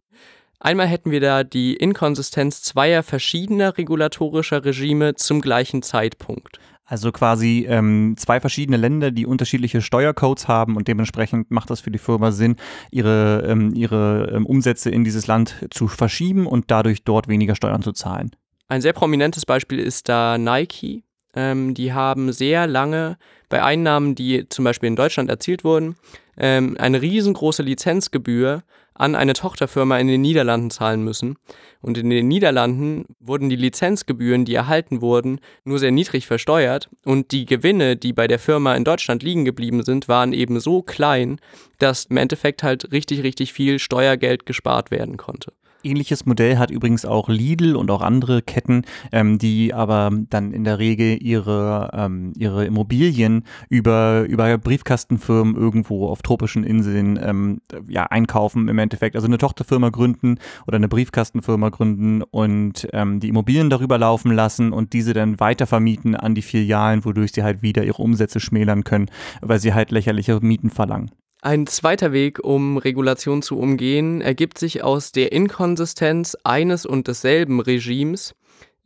Einmal 0.61 0.87
hätten 0.87 1.11
wir 1.11 1.19
da 1.19 1.43
die 1.43 1.75
Inkonsistenz 1.75 2.63
zweier 2.63 3.03
verschiedener 3.03 3.77
regulatorischer 3.77 4.65
Regime 4.65 5.17
zum 5.17 5.41
gleichen 5.41 5.83
Zeitpunkt. 5.83 6.61
Also 6.85 7.11
quasi 7.11 7.67
ähm, 7.69 8.15
zwei 8.17 8.39
verschiedene 8.39 8.77
Länder, 8.77 9.11
die 9.11 9.27
unterschiedliche 9.27 9.83
Steuercodes 9.83 10.47
haben 10.47 10.77
und 10.77 10.87
dementsprechend 10.87 11.51
macht 11.51 11.69
das 11.69 11.81
für 11.81 11.91
die 11.91 11.99
Firma 11.99 12.31
Sinn, 12.31 12.55
ihre, 12.93 13.45
ähm, 13.49 13.75
ihre 13.75 14.31
ähm, 14.33 14.47
Umsätze 14.47 14.91
in 14.91 15.03
dieses 15.03 15.27
Land 15.27 15.67
zu 15.73 15.89
verschieben 15.89 16.47
und 16.47 16.71
dadurch 16.71 17.03
dort 17.03 17.27
weniger 17.27 17.57
Steuern 17.57 17.83
zu 17.83 17.91
zahlen. 17.91 18.31
Ein 18.69 18.81
sehr 18.81 18.93
prominentes 18.93 19.45
Beispiel 19.45 19.81
ist 19.81 20.09
da 20.09 20.39
Nike. 20.39 21.03
Ähm, 21.35 21.75
die 21.75 21.93
haben 21.93 22.33
sehr 22.33 22.69
lange 22.69 23.19
bei 23.49 23.63
Einnahmen, 23.63 24.15
die 24.15 24.49
zum 24.49 24.65
Beispiel 24.65 24.89
in 24.89 24.97
Deutschland 24.97 25.31
erzielt 25.31 25.65
wurden, 25.65 25.97
ähm, 26.37 26.77
eine 26.79 27.01
riesengroße 27.03 27.63
Lizenzgebühr 27.63 28.63
an 28.99 29.15
eine 29.15 29.35
Tochterfirma 29.35 29.99
in 29.99 30.07
den 30.09 30.23
Niederlanden 30.23 30.71
zahlen 30.71 31.03
müssen. 31.05 31.37
Und 31.83 31.99
in 31.99 32.11
den 32.11 32.29
Niederlanden 32.29 33.05
wurden 33.21 33.49
die 33.49 33.57
Lizenzgebühren, 33.57 34.45
die 34.45 34.55
erhalten 34.55 35.01
wurden, 35.01 35.41
nur 35.65 35.79
sehr 35.79 35.91
niedrig 35.91 36.27
versteuert. 36.27 36.89
Und 37.05 37.31
die 37.33 37.45
Gewinne, 37.45 37.97
die 37.97 38.13
bei 38.13 38.27
der 38.27 38.39
Firma 38.39 38.75
in 38.75 38.85
Deutschland 38.85 39.23
liegen 39.23 39.45
geblieben 39.45 39.83
sind, 39.83 40.09
waren 40.09 40.33
eben 40.33 40.61
so 40.61 40.83
klein, 40.83 41.39
dass 41.79 42.07
im 42.07 42.17
Endeffekt 42.17 42.63
halt 42.63 42.91
richtig, 42.93 43.23
richtig 43.23 43.53
viel 43.53 43.79
Steuergeld 43.79 44.47
gespart 44.47 44.91
werden 44.91 45.17
konnte. 45.17 45.53
Ähnliches 45.87 46.27
Modell 46.27 46.59
hat 46.59 46.71
übrigens 46.71 47.05
auch 47.05 47.29
Lidl 47.29 47.77
und 47.77 47.91
auch 47.91 48.03
andere 48.03 48.43
Ketten, 48.43 48.83
ähm, 49.13 49.39
die 49.39 49.73
aber 49.73 50.11
dann 50.31 50.53
in 50.53 50.65
der 50.65 50.79
Regel 50.79 51.23
ihre, 51.23 51.91
ähm, 51.93 52.33
ihre 52.37 52.67
Immobilien 52.67 53.45
über, 53.69 54.25
über 54.29 54.59
Briefkastenfirmen 54.59 55.57
irgendwo 55.57 56.09
auf 56.09 56.23
tropischen 56.23 56.65
Inseln 56.65 57.19
ähm, 57.23 57.61
ja, 57.89 58.05
einkaufen 58.05 58.69
im 58.69 58.79
Endeffekt. 58.79 59.17
Also 59.17 59.27
eine 59.27 59.39
Tochterfirma 59.39 59.91
gründen 59.91 60.39
oder 60.67 60.77
eine 60.77 60.89
Briefkastenfirma 60.89 61.69
gründen 61.69 62.23
und 62.23 62.89
ähm, 62.93 63.21
die 63.21 63.29
Immobilien 63.29 63.71
darüber 63.71 63.99
laufen 63.99 64.33
lassen 64.33 64.73
und 64.73 64.93
diese 64.93 65.13
dann 65.13 65.41
weiter 65.41 65.67
vermieten 65.67 66.15
an 66.15 66.35
die 66.35 66.43
Filialen, 66.43 67.05
wodurch 67.05 67.33
sie 67.33 67.43
halt 67.43 67.63
wieder 67.63 67.85
ihre 67.85 68.03
Umsätze 68.03 68.41
schmälern 68.41 68.85
können, 68.85 69.07
weil 69.41 69.59
sie 69.59 69.75
halt 69.75 69.91
lächerliche 69.91 70.41
Mieten 70.41 70.71
verlangen. 70.71 71.11
Ein 71.43 71.67
zweiter 71.67 72.13
Weg, 72.13 72.43
um 72.43 72.79
Regulation 72.79 73.43
zu 73.43 73.59
umgehen, 73.59 74.21
ergibt 74.21 74.59
sich 74.59 74.83
aus 74.83 75.13
der 75.13 75.33
Inkonsistenz 75.33 76.37
eines 76.45 76.87
und 76.87 77.09
desselben 77.09 77.61
Regimes 77.61 78.35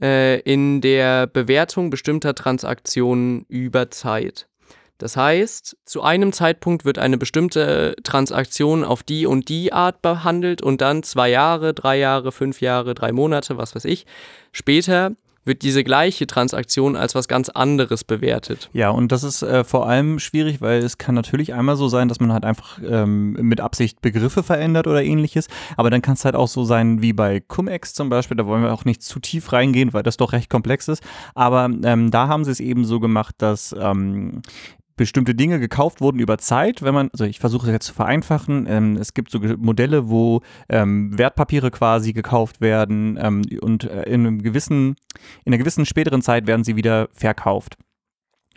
äh, 0.02 0.40
in 0.40 0.80
der 0.80 1.26
Bewertung 1.26 1.90
bestimmter 1.90 2.35
Transaktionen 2.35 3.47
über 3.49 3.90
Zeit. 3.90 4.49
Das 4.99 5.16
heißt, 5.16 5.78
zu 5.87 6.02
einem 6.02 6.33
Zeitpunkt 6.33 6.85
wird 6.85 6.99
eine 6.99 7.16
bestimmte 7.16 7.97
Transaktion 8.02 8.85
auf 8.85 9.02
die 9.02 9.25
und 9.25 9.49
die 9.49 9.73
Art 9.73 10.02
behandelt 10.02 10.61
und 10.61 10.83
dann 10.83 11.02
zwei 11.02 11.30
Jahre, 11.30 11.73
drei 11.73 11.99
Jahre, 11.99 12.33
fünf 12.33 12.61
Jahre, 12.61 12.92
drei 12.92 13.11
Monate, 13.11 13.57
was 13.57 13.75
weiß 13.75 13.87
ich, 13.87 14.04
später 14.52 15.12
wird 15.44 15.62
diese 15.62 15.82
gleiche 15.85 16.26
Transaktion 16.26 16.97
als 16.97 17.14
was 17.14 17.26
ganz 17.26 17.49
anderes 17.49 18.04
bewertet. 18.04 18.68
Ja, 18.73 18.90
und 18.90 19.11
das 19.11 19.23
ist 19.23 19.42
äh, 19.42 19.64
vor 19.64 19.88
allem 19.88 20.18
schwierig, 20.18 20.61
weil 20.61 20.82
es 20.82 20.99
kann 20.99 21.14
natürlich 21.14 21.54
einmal 21.54 21.76
so 21.76 21.88
sein, 21.88 22.09
dass 22.09 22.20
man 22.20 22.32
halt 22.32 22.44
einfach 22.44 22.78
ähm, 22.87 23.32
mit 23.32 23.61
Absicht 23.61 24.02
Begriffe 24.02 24.42
verändert 24.42 24.87
oder 24.87 25.02
ähnliches, 25.02 25.49
aber 25.76 25.90
dann 25.90 26.02
kann 26.02 26.14
es 26.14 26.25
halt 26.25 26.35
auch 26.35 26.49
so 26.49 26.64
sein 26.64 27.00
wie 27.00 27.12
bei 27.12 27.40
Cum-Ex 27.40 27.94
zum 27.94 28.11
Beispiel, 28.11 28.37
da 28.37 28.47
wollen 28.47 28.62
wir 28.62 28.73
auch 28.73 28.85
nicht 28.85 29.02
zu 29.02 29.18
tief 29.18 29.52
reingehen, 29.52 29.92
weil 29.92 30.02
das 30.02 30.16
doch 30.16 30.32
recht 30.32 30.50
komplex 30.50 30.88
ist, 30.88 31.02
aber 31.35 31.70
ähm, 31.85 32.11
da 32.11 32.28
haben 32.28 32.44
sie 32.44 32.50
es 32.50 32.61
eben 32.61 32.85
so 32.85 33.00
gemacht, 33.00 33.35
dass 33.38 33.75
ähm, 33.78 34.42
bestimmte 35.00 35.35
Dinge 35.35 35.59
gekauft 35.59 36.02
wurden 36.02 36.19
über 36.19 36.37
Zeit. 36.37 36.83
Wenn 36.83 36.92
man, 36.92 37.09
also 37.14 37.25
ich 37.25 37.40
versuche 37.40 37.66
es 37.66 37.73
jetzt 37.73 37.87
zu 37.87 37.95
vereinfachen, 37.95 38.66
ähm, 38.69 38.99
es 38.99 39.14
gibt 39.14 39.30
so 39.30 39.40
Modelle, 39.57 40.11
wo 40.11 40.42
ähm, 40.69 41.16
Wertpapiere 41.16 41.71
quasi 41.71 42.12
gekauft 42.12 42.61
werden 42.61 43.19
ähm, 43.19 43.40
und 43.62 43.85
äh, 43.85 44.02
in 44.02 44.26
einem 44.26 44.42
gewissen, 44.42 44.97
in 45.47 45.54
einer 45.54 45.57
gewissen 45.57 45.87
späteren 45.87 46.21
Zeit 46.21 46.47
werden 46.47 46.64
sie 46.64 46.76
wieder 46.76 47.09
verkauft. 47.14 47.78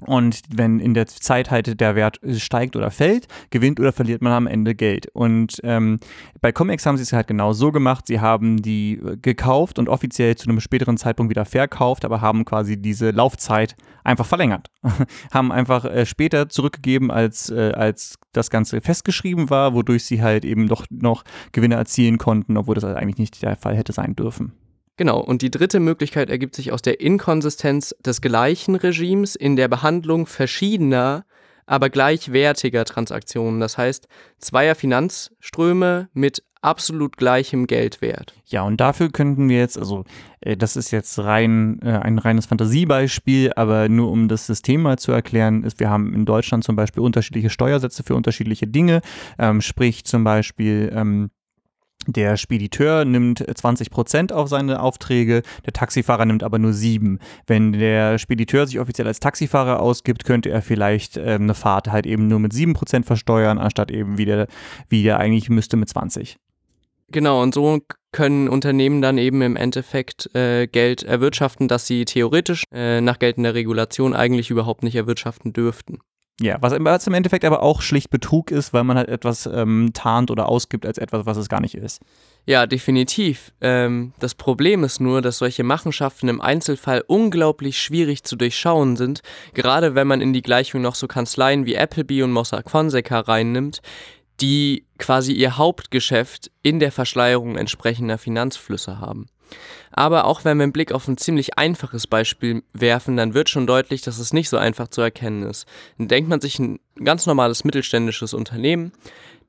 Und 0.01 0.41
wenn 0.49 0.79
in 0.79 0.93
der 0.93 1.07
Zeit 1.07 1.51
halt 1.51 1.79
der 1.79 1.95
Wert 1.95 2.19
steigt 2.37 2.75
oder 2.75 2.91
fällt, 2.91 3.27
gewinnt 3.51 3.79
oder 3.79 3.93
verliert 3.93 4.21
man 4.21 4.33
am 4.33 4.47
Ende 4.47 4.75
Geld. 4.75 5.07
Und 5.13 5.61
ähm, 5.63 5.99
bei 6.41 6.51
Comex 6.51 6.85
haben 6.85 6.97
sie 6.97 7.03
es 7.03 7.13
halt 7.13 7.27
genau 7.27 7.53
so 7.53 7.71
gemacht. 7.71 8.07
Sie 8.07 8.19
haben 8.19 8.61
die 8.61 8.99
gekauft 9.21 9.79
und 9.79 9.89
offiziell 9.89 10.35
zu 10.35 10.49
einem 10.49 10.59
späteren 10.59 10.97
Zeitpunkt 10.97 11.29
wieder 11.29 11.45
verkauft, 11.45 12.05
aber 12.05 12.21
haben 12.21 12.43
quasi 12.43 12.81
diese 12.81 13.11
Laufzeit 13.11 13.75
einfach 14.03 14.25
verlängert. 14.25 14.69
haben 15.31 15.51
einfach 15.51 15.85
äh, 15.85 16.05
später 16.05 16.49
zurückgegeben, 16.49 17.11
als, 17.11 17.49
äh, 17.49 17.71
als 17.73 18.17
das 18.33 18.49
Ganze 18.49 18.81
festgeschrieben 18.81 19.49
war, 19.49 19.73
wodurch 19.73 20.05
sie 20.05 20.21
halt 20.21 20.43
eben 20.43 20.67
doch 20.67 20.85
noch 20.89 21.23
Gewinne 21.51 21.75
erzielen 21.75 22.17
konnten, 22.17 22.57
obwohl 22.57 22.75
das 22.75 22.83
eigentlich 22.83 23.19
nicht 23.19 23.41
der 23.41 23.55
Fall 23.55 23.77
hätte 23.77 23.93
sein 23.93 24.15
dürfen. 24.15 24.53
Genau, 24.95 25.19
und 25.19 25.41
die 25.41 25.49
dritte 25.49 25.79
Möglichkeit 25.79 26.29
ergibt 26.29 26.55
sich 26.55 26.71
aus 26.71 26.83
der 26.83 26.99
Inkonsistenz 26.99 27.95
des 28.05 28.21
gleichen 28.21 28.75
Regimes 28.75 29.35
in 29.35 29.55
der 29.55 29.67
Behandlung 29.67 30.27
verschiedener, 30.27 31.25
aber 31.65 31.89
gleichwertiger 31.89 32.85
Transaktionen. 32.85 33.59
Das 33.59 33.77
heißt, 33.77 34.07
zweier 34.37 34.75
Finanzströme 34.75 36.09
mit 36.13 36.43
absolut 36.61 37.17
gleichem 37.17 37.67
Geldwert. 37.67 38.35
Ja, 38.45 38.63
und 38.63 38.79
dafür 38.79 39.09
könnten 39.09 39.49
wir 39.49 39.57
jetzt, 39.57 39.77
also 39.77 40.05
äh, 40.41 40.55
das 40.55 40.75
ist 40.75 40.91
jetzt 40.91 41.19
rein 41.19 41.79
äh, 41.81 41.91
ein 41.91 42.19
reines 42.19 42.45
Fantasiebeispiel, 42.45 43.51
aber 43.55 43.89
nur 43.89 44.11
um 44.11 44.27
das 44.27 44.47
System 44.47 44.83
mal 44.83 44.97
zu 44.97 45.11
erklären, 45.11 45.63
ist, 45.63 45.79
wir 45.79 45.89
haben 45.89 46.13
in 46.13 46.25
Deutschland 46.25 46.63
zum 46.63 46.75
Beispiel 46.75 47.03
unterschiedliche 47.03 47.49
Steuersätze 47.49 48.03
für 48.03 48.15
unterschiedliche 48.15 48.67
Dinge, 48.67 49.01
ähm, 49.37 49.61
sprich 49.61 50.05
zum 50.05 50.23
Beispiel 50.23 50.91
ähm, 50.95 51.31
der 52.07 52.37
Spediteur 52.37 53.05
nimmt 53.05 53.43
20 53.53 53.89
Prozent 53.89 54.33
auf 54.33 54.49
seine 54.49 54.81
Aufträge, 54.81 55.43
der 55.65 55.73
Taxifahrer 55.73 56.25
nimmt 56.25 56.43
aber 56.43 56.59
nur 56.59 56.73
sieben. 56.73 57.19
Wenn 57.47 57.73
der 57.73 58.17
Spediteur 58.17 58.67
sich 58.67 58.79
offiziell 58.79 59.07
als 59.07 59.19
Taxifahrer 59.19 59.79
ausgibt, 59.79 60.25
könnte 60.25 60.49
er 60.49 60.61
vielleicht 60.61 61.17
äh, 61.17 61.37
eine 61.39 61.53
Fahrt 61.53 61.91
halt 61.91 62.05
eben 62.05 62.27
nur 62.27 62.39
mit 62.39 62.53
sieben 62.53 62.73
Prozent 62.73 63.05
versteuern, 63.05 63.57
anstatt 63.57 63.91
eben 63.91 64.17
wie 64.17 64.25
der, 64.25 64.47
wie 64.89 65.03
der 65.03 65.19
eigentlich 65.19 65.49
müsste 65.49 65.77
mit 65.77 65.89
20. 65.89 66.37
Genau, 67.09 67.41
und 67.41 67.53
so 67.53 67.79
können 68.11 68.49
Unternehmen 68.49 69.01
dann 69.01 69.17
eben 69.17 69.41
im 69.41 69.55
Endeffekt 69.55 70.33
äh, 70.35 70.67
Geld 70.67 71.03
erwirtschaften, 71.03 71.67
das 71.67 71.85
sie 71.85 72.05
theoretisch 72.05 72.63
äh, 72.71 73.01
nach 73.01 73.19
geltender 73.19 73.53
Regulation 73.53 74.15
eigentlich 74.15 74.49
überhaupt 74.49 74.83
nicht 74.83 74.95
erwirtschaften 74.95 75.53
dürften. 75.53 75.99
Ja, 76.41 76.57
was, 76.61 76.73
im 77.07 77.13
Endeffekt 77.13 77.45
aber 77.45 77.61
auch 77.61 77.81
schlicht 77.81 78.09
Betrug 78.09 78.49
ist, 78.49 78.73
weil 78.73 78.83
man 78.83 78.97
halt 78.97 79.07
etwas 79.07 79.45
ähm, 79.45 79.91
tarnt 79.93 80.31
oder 80.31 80.49
ausgibt 80.49 80.85
als 80.85 80.97
etwas, 80.97 81.27
was 81.27 81.37
es 81.37 81.47
gar 81.47 81.61
nicht 81.61 81.75
ist. 81.75 82.01
Ja, 82.45 82.65
definitiv. 82.65 83.53
Ähm, 83.61 84.13
das 84.19 84.33
Problem 84.33 84.83
ist 84.83 84.99
nur, 84.99 85.21
dass 85.21 85.37
solche 85.37 85.63
Machenschaften 85.63 86.27
im 86.29 86.41
Einzelfall 86.41 87.03
unglaublich 87.05 87.79
schwierig 87.79 88.23
zu 88.23 88.35
durchschauen 88.35 88.97
sind, 88.97 89.21
gerade 89.53 89.93
wenn 89.93 90.07
man 90.07 90.21
in 90.21 90.33
die 90.33 90.41
Gleichung 90.41 90.81
noch 90.81 90.95
so 90.95 91.07
Kanzleien 91.07 91.67
wie 91.67 91.77
Appleby 91.77 92.23
und 92.23 92.31
Mossack 92.31 92.69
Fonseca 92.69 93.19
reinnimmt, 93.19 93.81
die 94.41 94.85
quasi 94.97 95.33
ihr 95.33 95.57
Hauptgeschäft 95.57 96.51
in 96.63 96.79
der 96.79 96.91
Verschleierung 96.91 97.55
entsprechender 97.55 98.17
Finanzflüsse 98.17 98.99
haben. 98.99 99.27
Aber 99.91 100.25
auch 100.25 100.43
wenn 100.43 100.57
wir 100.57 100.63
einen 100.63 100.73
Blick 100.73 100.91
auf 100.91 101.07
ein 101.07 101.17
ziemlich 101.17 101.57
einfaches 101.57 102.07
Beispiel 102.07 102.63
werfen, 102.73 103.17
dann 103.17 103.33
wird 103.33 103.49
schon 103.49 103.67
deutlich, 103.67 104.01
dass 104.01 104.17
es 104.17 104.33
nicht 104.33 104.49
so 104.49 104.57
einfach 104.57 104.87
zu 104.87 105.01
erkennen 105.01 105.43
ist. 105.43 105.67
Dann 105.97 106.07
denkt 106.07 106.29
man 106.29 106.41
sich 106.41 106.59
ein 106.59 106.79
ganz 107.03 107.25
normales 107.25 107.63
mittelständisches 107.63 108.33
Unternehmen, 108.33 108.91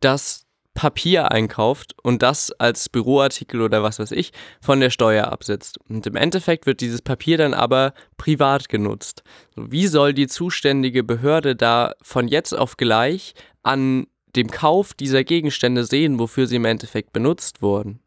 das 0.00 0.44
Papier 0.74 1.30
einkauft 1.30 1.94
und 2.02 2.22
das 2.22 2.50
als 2.52 2.88
Büroartikel 2.88 3.62
oder 3.62 3.82
was 3.82 4.00
weiß 4.00 4.10
ich 4.10 4.32
von 4.60 4.80
der 4.80 4.90
Steuer 4.90 5.28
absetzt. 5.32 5.78
Und 5.88 6.06
im 6.06 6.16
Endeffekt 6.16 6.66
wird 6.66 6.80
dieses 6.80 7.00
Papier 7.00 7.38
dann 7.38 7.54
aber 7.54 7.94
privat 8.16 8.68
genutzt. 8.68 9.22
Wie 9.54 9.86
soll 9.86 10.12
die 10.12 10.26
zuständige 10.26 11.04
Behörde 11.04 11.54
da 11.54 11.94
von 12.02 12.28
jetzt 12.28 12.52
auf 12.52 12.76
gleich 12.76 13.34
an 13.62 14.08
dem 14.34 14.50
Kauf 14.50 14.94
dieser 14.94 15.22
Gegenstände 15.22 15.84
sehen, 15.84 16.18
wofür 16.18 16.48
sie 16.48 16.56
im 16.56 16.64
Endeffekt 16.64 17.12
benutzt 17.12 17.62
wurden? 17.62 18.00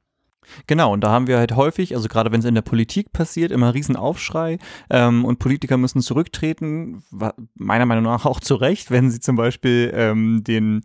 Genau, 0.67 0.93
und 0.93 1.01
da 1.01 1.09
haben 1.09 1.27
wir 1.27 1.37
halt 1.37 1.55
häufig, 1.55 1.95
also 1.95 2.07
gerade 2.07 2.31
wenn 2.31 2.39
es 2.39 2.45
in 2.45 2.55
der 2.55 2.61
Politik 2.61 3.11
passiert, 3.13 3.51
immer 3.51 3.73
riesen 3.73 3.95
Aufschrei 3.95 4.57
ähm, 4.89 5.25
und 5.25 5.39
Politiker 5.39 5.77
müssen 5.77 6.01
zurücktreten, 6.01 7.03
meiner 7.55 7.85
Meinung 7.85 8.05
nach 8.05 8.25
auch 8.25 8.39
zu 8.39 8.55
Recht, 8.55 8.91
wenn 8.91 9.09
sie 9.09 9.19
zum 9.19 9.35
Beispiel 9.35 9.91
ähm, 9.93 10.43
den, 10.43 10.81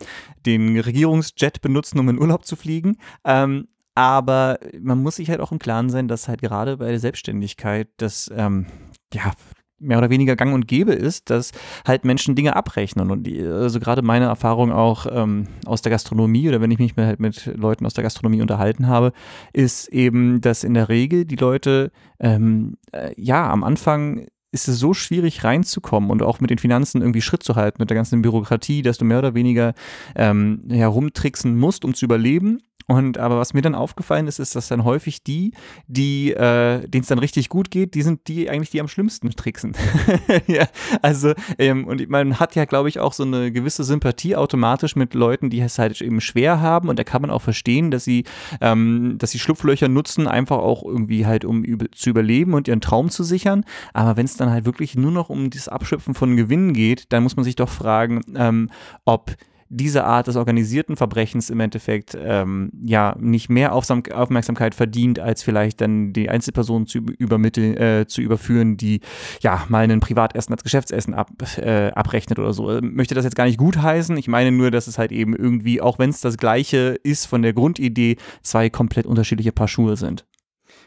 den 0.47 0.79
Regierungsjet 0.79 1.61
benutzen, 1.61 1.99
um 1.99 2.09
in 2.09 2.19
Urlaub 2.19 2.45
zu 2.45 2.57
fliegen. 2.57 2.97
Ähm, 3.25 3.67
aber 3.95 4.59
man 4.81 5.03
muss 5.03 5.17
sich 5.17 5.29
halt 5.29 5.41
auch 5.41 5.53
im 5.53 5.59
Klaren 5.59 5.91
sein, 5.91 6.09
dass 6.09 6.29
halt 6.29 6.41
gerade 6.41 6.79
bei 6.79 6.89
der 6.89 7.01
Selbstständigkeit 7.01 7.89
das, 7.99 8.31
ähm, 8.35 8.67
ja, 9.13 9.33
mehr 9.83 9.99
oder 9.99 10.11
weniger 10.11 10.37
gang 10.37 10.55
und 10.55 10.69
gäbe 10.69 10.93
ist, 10.93 11.31
dass 11.31 11.53
halt 11.87 12.05
Menschen 12.05 12.35
Dinge 12.35 12.57
abrechnen. 12.57 13.11
Und 13.11 13.25
die, 13.25 13.43
also 13.43 13.81
gerade 13.81 14.03
meine 14.03 14.27
Erfahrung 14.27 14.73
auch 14.73 15.07
ähm, 15.11 15.49
aus 15.67 15.83
der 15.83 15.91
Gastronomie 15.91 16.49
oder 16.49 16.61
wenn 16.61 16.71
ich 16.71 16.79
mich 16.79 16.95
halt 16.97 17.21
mit 17.21 17.47
Leuten 17.57 17.85
aus 17.87 17.95
der 17.95 18.05
Gastronomie 18.05 18.43
unterhalten 18.43 18.87
habe, 18.87 19.13
ist 19.53 19.89
eben, 19.89 20.41
dass 20.41 20.65
in 20.65 20.75
der 20.75 20.89
Regel 20.89 21.25
die 21.25 21.37
Leute 21.37 21.91
ähm, 22.21 22.77
äh, 22.93 23.13
ja 23.17 23.51
am 23.51 23.65
Anfang 23.65 24.27
ist 24.53 24.69
es 24.69 24.79
so 24.79 24.93
schwierig 24.93 25.45
reinzukommen 25.45 26.11
und 26.11 26.23
auch 26.23 26.39
mit 26.41 26.51
den 26.51 26.59
Finanzen 26.59 27.01
irgendwie 27.01 27.23
Schritt 27.23 27.43
zu 27.43 27.57
halten, 27.57 27.79
mit 27.81 27.89
der 27.89 27.95
ganzen 27.95 28.21
Bürokratie, 28.21 28.83
dass 28.83 28.99
du 28.99 29.07
mehr 29.07 29.19
oder 29.19 29.35
weniger 29.35 29.73
ähm, 30.15 30.65
herumtricksen 30.69 31.59
musst, 31.59 31.87
um 31.87 31.95
zu 31.95 32.05
überleben. 32.05 32.61
Und 32.87 33.19
aber 33.19 33.39
was 33.39 33.55
mir 33.55 33.63
dann 33.63 33.75
aufgefallen 33.75 34.27
ist, 34.27 34.39
ist, 34.39 34.57
dass 34.57 34.69
dann 34.69 34.85
häufig 34.85 35.23
die, 35.23 35.53
die, 35.87 36.33
äh, 36.33 36.87
denen 36.87 37.03
es 37.03 37.09
dann 37.09 37.19
richtig 37.19 37.49
gut 37.49 37.71
geht, 37.71 37.95
die 37.95 38.03
sind 38.03 38.29
die 38.29 38.51
eigentlich 38.51 38.71
die 38.71 38.81
am 38.81 38.89
schlimmsten 38.89 39.31
tricksen. 39.31 39.75
ja, 40.47 40.67
also 41.01 41.33
ähm, 41.59 41.87
und 41.87 42.09
man 42.09 42.41
hat 42.41 42.55
ja, 42.55 42.65
glaube 42.65 42.89
ich, 42.89 42.99
auch 42.99 43.13
so 43.13 43.23
eine 43.23 43.53
gewisse 43.53 43.85
Sympathie 43.85 44.37
automatisch 44.37 44.97
mit 44.97 45.15
Leuten, 45.15 45.51
die 45.51 45.61
es 45.61 45.79
halt 45.79 46.01
eben 46.01 46.21
schwer 46.21 46.61
haben. 46.61 46.89
Und 46.89 46.99
da 46.99 47.05
kann 47.05 47.23
man 47.23 47.31
auch 47.31 47.43
verstehen, 47.43 47.91
dass 47.91 48.05
sie, 48.05 48.25
ähm, 48.61 49.17
dass 49.19 49.31
sie 49.31 49.39
Schlupflöcher 49.39 49.89
nutzen, 49.89 50.27
einfach 50.27 50.59
auch 50.59 50.85
irgendwie 50.85 51.27
halt 51.27 51.45
um 51.45 51.65
über, 51.65 51.91
zu 51.93 52.11
überleben 52.11 52.55
und 52.55 52.69
ihren 52.69 52.81
Traum 52.81 53.11
zu 53.11 53.25
sichern. 53.25 53.65
Aber 53.93 54.17
wenn 54.17 54.27
es 54.27 54.37
dann 54.37 54.51
halt 54.51 54.65
wirklich 54.65 54.97
nur 54.97 55.13
noch 55.13 55.29
um 55.29 55.51
das 55.51 55.69
Abschöpfen 55.69 56.15
von 56.15 56.37
Gewinnen 56.37 56.73
geht, 56.73 57.13
dann 57.13 57.23
muss 57.23 57.37
man 57.37 57.45
sich 57.45 57.57
doch 57.57 57.69
fragen, 57.69 58.21
ähm, 58.35 58.71
ob 59.05 59.37
diese 59.73 60.05
Art 60.05 60.27
des 60.27 60.37
organisierten 60.37 60.97
Verbrechens 60.97 61.49
im 61.49 61.59
Endeffekt 61.59 62.17
ähm, 62.21 62.71
ja 62.85 63.17
nicht 63.19 63.49
mehr 63.49 63.75
Aufsam 63.75 64.03
Aufmerksamkeit 64.13 64.75
verdient, 64.75 65.19
als 65.19 65.43
vielleicht 65.43 65.81
dann 65.81 66.13
die 66.13 66.29
Einzelpersonen 66.29 66.87
zu 66.87 66.99
übermitteln, 66.99 67.77
äh, 67.77 68.07
zu 68.07 68.21
überführen, 68.21 68.77
die 68.77 69.01
ja 69.41 69.65
mal 69.69 69.85
einen 69.85 70.01
Privatessen 70.01 70.53
als 70.53 70.63
Geschäftsessen 70.63 71.15
ab, 71.15 71.31
äh, 71.57 71.91
abrechnet 71.93 72.39
oder 72.39 72.53
so. 72.53 72.77
Ich 72.77 72.83
möchte 72.83 73.15
das 73.15 73.25
jetzt 73.25 73.37
gar 73.37 73.47
nicht 73.47 73.59
gut 73.59 73.79
heißen. 73.79 74.17
Ich 74.19 74.29
meine 74.29 74.53
nur, 74.53 74.71
dass 74.71 74.87
es 74.87 74.99
halt 74.99 75.11
eben 75.11 75.35
irgendwie, 75.35 75.81
auch 75.81 75.99
wenn 75.99 76.11
es 76.11 76.21
das 76.21 76.37
gleiche 76.37 76.99
ist 77.03 77.25
von 77.25 77.41
der 77.41 77.55
Grundidee, 77.55 78.17
zwei 78.43 78.69
komplett 78.69 79.07
unterschiedliche 79.07 79.53
Paar 79.53 79.69
Schuhe 79.69 79.97
sind. 79.97 80.27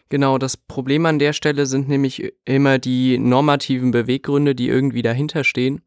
Genau, 0.09 0.37
das 0.37 0.55
Problem 0.55 1.07
an 1.07 1.17
der 1.17 1.33
Stelle 1.33 1.65
sind 1.65 1.89
nämlich 1.89 2.31
immer 2.45 2.77
die 2.77 3.17
normativen 3.17 3.89
Beweggründe, 3.89 4.53
die 4.53 4.67
irgendwie 4.67 5.01
dahinter 5.01 5.43
stehen. 5.43 5.81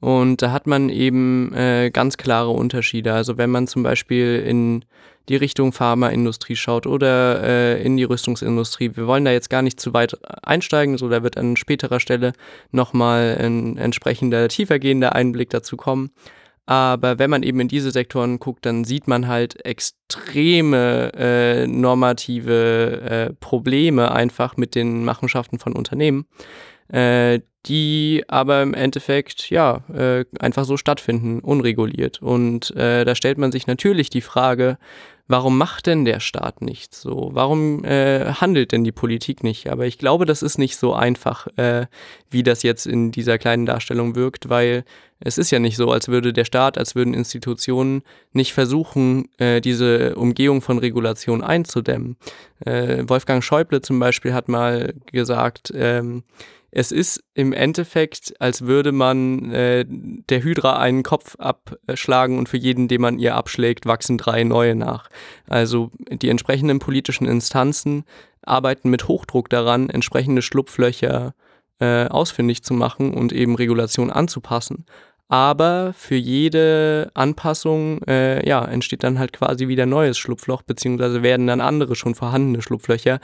Und 0.00 0.42
da 0.42 0.52
hat 0.52 0.66
man 0.66 0.88
eben 0.88 1.52
äh, 1.54 1.90
ganz 1.90 2.16
klare 2.16 2.50
Unterschiede. 2.50 3.12
Also 3.12 3.38
wenn 3.38 3.50
man 3.50 3.66
zum 3.66 3.82
Beispiel 3.82 4.42
in 4.46 4.84
die 5.28 5.36
Richtung 5.36 5.72
Pharmaindustrie 5.72 6.56
schaut 6.56 6.86
oder 6.86 7.42
äh, 7.42 7.82
in 7.82 7.96
die 7.96 8.04
Rüstungsindustrie. 8.04 8.92
Wir 8.94 9.06
wollen 9.06 9.24
da 9.24 9.32
jetzt 9.32 9.50
gar 9.50 9.62
nicht 9.62 9.80
zu 9.80 9.92
weit 9.92 10.16
einsteigen, 10.44 10.98
so 10.98 11.08
da 11.08 11.22
wird 11.22 11.36
an 11.36 11.56
späterer 11.56 12.00
Stelle 12.00 12.32
nochmal 12.70 13.36
ein 13.40 13.76
entsprechender 13.76 14.48
tiefergehender 14.48 15.14
Einblick 15.14 15.50
dazu 15.50 15.76
kommen. 15.76 16.10
Aber 16.66 17.20
wenn 17.20 17.30
man 17.30 17.44
eben 17.44 17.60
in 17.60 17.68
diese 17.68 17.92
Sektoren 17.92 18.40
guckt, 18.40 18.66
dann 18.66 18.84
sieht 18.84 19.06
man 19.06 19.28
halt 19.28 19.64
extreme 19.64 21.12
äh, 21.14 21.66
normative 21.66 23.00
äh, 23.02 23.32
Probleme 23.34 24.10
einfach 24.10 24.56
mit 24.56 24.74
den 24.74 25.04
Machenschaften 25.04 25.60
von 25.60 25.74
Unternehmen, 25.74 26.26
äh, 26.88 27.40
die 27.66 28.22
aber 28.28 28.62
im 28.62 28.74
Endeffekt 28.74 29.50
ja 29.50 29.82
äh, 29.92 30.24
einfach 30.38 30.64
so 30.64 30.76
stattfinden, 30.76 31.40
unreguliert. 31.40 32.22
Und 32.22 32.74
äh, 32.76 33.04
da 33.04 33.14
stellt 33.14 33.38
man 33.38 33.52
sich 33.52 33.66
natürlich 33.66 34.08
die 34.08 34.20
Frage, 34.20 34.78
warum 35.26 35.58
macht 35.58 35.86
denn 35.86 36.04
der 36.04 36.20
Staat 36.20 36.62
nichts 36.62 37.00
so? 37.00 37.30
Warum 37.32 37.84
äh, 37.84 38.32
handelt 38.34 38.72
denn 38.72 38.84
die 38.84 38.92
Politik 38.92 39.42
nicht? 39.42 39.68
Aber 39.68 39.86
ich 39.86 39.98
glaube, 39.98 40.26
das 40.26 40.42
ist 40.42 40.58
nicht 40.58 40.76
so 40.76 40.94
einfach, 40.94 41.48
äh, 41.56 41.86
wie 42.30 42.42
das 42.42 42.62
jetzt 42.62 42.86
in 42.86 43.10
dieser 43.10 43.38
kleinen 43.38 43.66
Darstellung 43.66 44.14
wirkt, 44.14 44.48
weil 44.48 44.84
es 45.20 45.38
ist 45.38 45.50
ja 45.50 45.58
nicht 45.58 45.76
so, 45.76 45.90
als 45.90 46.08
würde 46.08 46.32
der 46.32 46.44
Staat, 46.44 46.76
als 46.78 46.94
würden 46.94 47.14
Institutionen 47.14 48.02
nicht 48.32 48.52
versuchen, 48.52 49.28
äh, 49.38 49.60
diese 49.60 50.14
Umgehung 50.16 50.60
von 50.60 50.78
Regulation 50.78 51.42
einzudämmen. 51.42 52.16
Äh, 52.60 53.04
Wolfgang 53.06 53.42
Schäuble 53.42 53.80
zum 53.80 53.98
Beispiel 53.98 54.34
hat 54.34 54.48
mal 54.48 54.94
gesagt, 55.12 55.72
ähm, 55.74 56.22
es 56.70 56.92
ist 56.92 57.24
im 57.32 57.54
Endeffekt, 57.54 58.34
als 58.38 58.66
würde 58.66 58.92
man 58.92 59.50
äh, 59.50 59.86
der 59.88 60.42
Hydra 60.42 60.78
einen 60.78 61.02
Kopf 61.02 61.36
abschlagen 61.36 62.38
und 62.38 62.50
für 62.50 62.58
jeden, 62.58 62.86
den 62.86 63.00
man 63.00 63.18
ihr 63.18 63.34
abschlägt, 63.34 63.86
wachsen 63.86 64.18
drei 64.18 64.44
neue 64.44 64.74
nach. 64.74 65.08
Also 65.48 65.90
die 66.10 66.28
entsprechenden 66.28 66.78
politischen 66.78 67.26
Instanzen 67.26 68.04
arbeiten 68.42 68.90
mit 68.90 69.08
Hochdruck 69.08 69.48
daran, 69.48 69.88
entsprechende 69.88 70.42
Schlupflöcher 70.42 71.28
äh, 71.28 71.45
ausfindig 71.78 72.62
zu 72.62 72.72
machen 72.72 73.12
und 73.12 73.32
eben 73.32 73.54
Regulation 73.54 74.10
anzupassen 74.10 74.86
aber 75.28 75.92
für 75.96 76.14
jede 76.14 77.10
Anpassung 77.14 78.00
äh, 78.06 78.46
ja, 78.46 78.64
entsteht 78.64 79.02
dann 79.02 79.18
halt 79.18 79.32
quasi 79.32 79.66
wieder 79.66 79.86
neues 79.86 80.18
Schlupfloch, 80.18 80.62
beziehungsweise 80.62 81.22
werden 81.22 81.46
dann 81.46 81.60
andere 81.60 81.96
schon 81.96 82.14
vorhandene 82.14 82.62
Schlupflöcher 82.62 83.18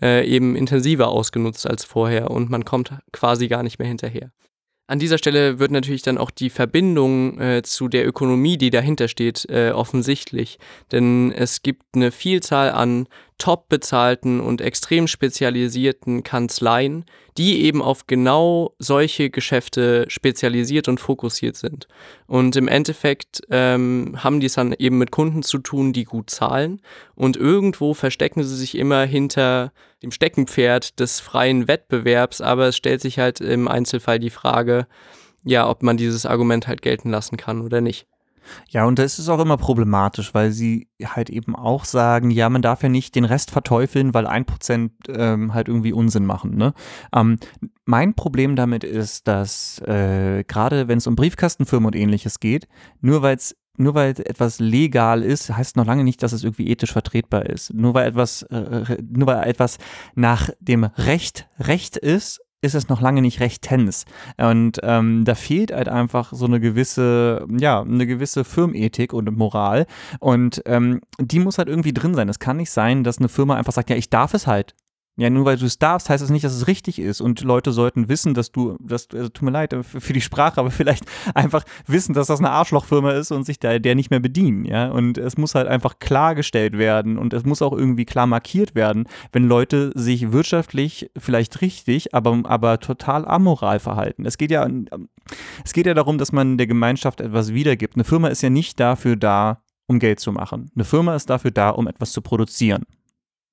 äh, 0.00 0.26
eben 0.26 0.54
intensiver 0.54 1.08
ausgenutzt 1.08 1.68
als 1.68 1.84
vorher 1.84 2.30
und 2.30 2.48
man 2.48 2.64
kommt 2.64 2.92
quasi 3.12 3.48
gar 3.48 3.62
nicht 3.62 3.78
mehr 3.78 3.88
hinterher. 3.88 4.30
An 4.90 4.98
dieser 4.98 5.18
Stelle 5.18 5.58
wird 5.58 5.70
natürlich 5.70 6.00
dann 6.00 6.16
auch 6.16 6.30
die 6.30 6.48
Verbindung 6.48 7.38
äh, 7.38 7.62
zu 7.62 7.88
der 7.88 8.06
Ökonomie, 8.06 8.56
die 8.56 8.70
dahinter 8.70 9.08
steht, 9.08 9.44
äh, 9.50 9.72
offensichtlich. 9.72 10.58
Denn 10.92 11.30
es 11.30 11.60
gibt 11.60 11.82
eine 11.94 12.10
Vielzahl 12.10 12.70
an 12.70 13.06
top 13.38 13.68
bezahlten 13.68 14.40
und 14.40 14.60
extrem 14.60 15.06
spezialisierten 15.06 16.24
Kanzleien, 16.24 17.04
die 17.36 17.62
eben 17.62 17.80
auf 17.80 18.08
genau 18.08 18.74
solche 18.78 19.30
Geschäfte 19.30 20.06
spezialisiert 20.08 20.88
und 20.88 20.98
fokussiert 20.98 21.56
sind. 21.56 21.86
Und 22.26 22.56
im 22.56 22.66
Endeffekt 22.66 23.42
ähm, 23.50 24.16
haben 24.18 24.40
die 24.40 24.46
es 24.46 24.54
dann 24.54 24.74
eben 24.76 24.98
mit 24.98 25.12
Kunden 25.12 25.44
zu 25.44 25.58
tun, 25.58 25.92
die 25.92 26.04
gut 26.04 26.30
zahlen. 26.30 26.82
Und 27.14 27.36
irgendwo 27.36 27.94
verstecken 27.94 28.42
sie 28.42 28.56
sich 28.56 28.76
immer 28.76 29.04
hinter 29.04 29.72
dem 30.02 30.10
Steckenpferd 30.10 30.98
des 30.98 31.20
freien 31.20 31.68
Wettbewerbs. 31.68 32.40
Aber 32.40 32.66
es 32.66 32.76
stellt 32.76 33.00
sich 33.00 33.20
halt 33.20 33.40
im 33.40 33.68
Einzelfall 33.68 34.18
die 34.18 34.30
Frage, 34.30 34.88
ja, 35.44 35.68
ob 35.68 35.84
man 35.84 35.96
dieses 35.96 36.26
Argument 36.26 36.66
halt 36.66 36.82
gelten 36.82 37.10
lassen 37.10 37.36
kann 37.36 37.60
oder 37.62 37.80
nicht. 37.80 38.06
Ja, 38.70 38.84
und 38.84 38.98
das 38.98 39.18
ist 39.18 39.28
auch 39.28 39.40
immer 39.40 39.56
problematisch, 39.56 40.34
weil 40.34 40.50
sie 40.50 40.88
halt 41.04 41.30
eben 41.30 41.56
auch 41.56 41.84
sagen, 41.84 42.30
ja, 42.30 42.48
man 42.48 42.62
darf 42.62 42.82
ja 42.82 42.88
nicht 42.88 43.14
den 43.14 43.24
Rest 43.24 43.50
verteufeln, 43.50 44.14
weil 44.14 44.26
ein 44.26 44.44
Prozent 44.44 44.92
ähm, 45.08 45.54
halt 45.54 45.68
irgendwie 45.68 45.92
Unsinn 45.92 46.26
machen. 46.26 46.56
Ne? 46.56 46.74
Ähm, 47.14 47.38
mein 47.84 48.14
Problem 48.14 48.56
damit 48.56 48.84
ist, 48.84 49.28
dass 49.28 49.80
äh, 49.80 50.44
gerade 50.44 50.88
wenn 50.88 50.98
es 50.98 51.06
um 51.06 51.16
Briefkastenfirmen 51.16 51.86
und 51.86 51.96
ähnliches 51.96 52.40
geht, 52.40 52.68
nur 53.00 53.22
weil 53.22 53.38
nur 53.78 53.94
weil 53.94 54.10
etwas 54.10 54.58
legal 54.58 55.22
ist, 55.22 55.56
heißt 55.56 55.76
noch 55.76 55.86
lange 55.86 56.02
nicht, 56.02 56.22
dass 56.22 56.32
es 56.32 56.42
irgendwie 56.42 56.68
ethisch 56.68 56.92
vertretbar 56.92 57.46
ist. 57.46 57.72
Nur 57.72 57.94
weil 57.94 58.08
etwas, 58.08 58.42
äh, 58.42 58.96
nur 59.08 59.28
weil 59.28 59.48
etwas 59.48 59.78
nach 60.16 60.50
dem 60.58 60.82
Recht 60.82 61.48
Recht 61.60 61.96
ist, 61.96 62.40
ist 62.60 62.74
es 62.74 62.88
noch 62.88 63.00
lange 63.00 63.22
nicht 63.22 63.40
rechtens. 63.40 64.04
Und 64.36 64.78
ähm, 64.82 65.24
da 65.24 65.34
fehlt 65.34 65.72
halt 65.72 65.88
einfach 65.88 66.32
so 66.32 66.46
eine 66.46 66.60
gewisse, 66.60 67.46
ja, 67.58 67.80
eine 67.82 68.06
gewisse 68.06 68.44
Firmenethik 68.44 69.12
und 69.12 69.36
Moral. 69.36 69.86
Und 70.20 70.62
ähm, 70.66 71.00
die 71.20 71.38
muss 71.38 71.58
halt 71.58 71.68
irgendwie 71.68 71.92
drin 71.92 72.14
sein. 72.14 72.28
Es 72.28 72.38
kann 72.38 72.56
nicht 72.56 72.70
sein, 72.70 73.04
dass 73.04 73.18
eine 73.18 73.28
Firma 73.28 73.56
einfach 73.56 73.72
sagt, 73.72 73.90
ja, 73.90 73.96
ich 73.96 74.10
darf 74.10 74.34
es 74.34 74.46
halt. 74.46 74.74
Ja, 75.18 75.30
nur 75.30 75.44
weil 75.46 75.56
du 75.56 75.66
es 75.66 75.80
darfst, 75.80 76.08
heißt 76.08 76.22
es 76.22 76.28
das 76.28 76.32
nicht, 76.32 76.44
dass 76.44 76.54
es 76.54 76.68
richtig 76.68 77.00
ist. 77.00 77.20
Und 77.20 77.40
Leute 77.40 77.72
sollten 77.72 78.08
wissen, 78.08 78.34
dass 78.34 78.52
du, 78.52 78.76
dass, 78.80 79.08
also 79.12 79.28
tut 79.28 79.42
mir 79.42 79.50
leid 79.50 79.74
für 79.82 80.12
die 80.12 80.20
Sprache, 80.20 80.60
aber 80.60 80.70
vielleicht 80.70 81.06
einfach 81.34 81.64
wissen, 81.88 82.14
dass 82.14 82.28
das 82.28 82.38
eine 82.38 82.50
Arschlochfirma 82.50 83.10
ist 83.10 83.32
und 83.32 83.42
sich 83.42 83.58
da 83.58 83.80
der 83.80 83.96
nicht 83.96 84.10
mehr 84.10 84.20
bedienen. 84.20 84.64
Ja, 84.64 84.90
und 84.90 85.18
es 85.18 85.36
muss 85.36 85.56
halt 85.56 85.66
einfach 85.66 85.98
klargestellt 85.98 86.78
werden 86.78 87.18
und 87.18 87.34
es 87.34 87.44
muss 87.44 87.62
auch 87.62 87.72
irgendwie 87.72 88.04
klar 88.04 88.28
markiert 88.28 88.76
werden, 88.76 89.08
wenn 89.32 89.48
Leute 89.48 89.90
sich 89.96 90.30
wirtschaftlich 90.30 91.10
vielleicht 91.18 91.62
richtig, 91.62 92.14
aber, 92.14 92.40
aber 92.44 92.78
total 92.78 93.26
amoral 93.26 93.80
verhalten. 93.80 94.24
Es 94.24 94.38
geht 94.38 94.52
ja, 94.52 94.68
es 95.64 95.72
geht 95.72 95.86
ja 95.86 95.94
darum, 95.94 96.18
dass 96.18 96.30
man 96.30 96.58
der 96.58 96.68
Gemeinschaft 96.68 97.20
etwas 97.20 97.52
wiedergibt. 97.52 97.96
Eine 97.96 98.04
Firma 98.04 98.28
ist 98.28 98.42
ja 98.42 98.50
nicht 98.50 98.78
dafür 98.78 99.16
da, 99.16 99.64
um 99.88 99.98
Geld 99.98 100.20
zu 100.20 100.30
machen. 100.30 100.70
Eine 100.76 100.84
Firma 100.84 101.16
ist 101.16 101.28
dafür 101.28 101.50
da, 101.50 101.70
um 101.70 101.88
etwas 101.88 102.12
zu 102.12 102.22
produzieren. 102.22 102.84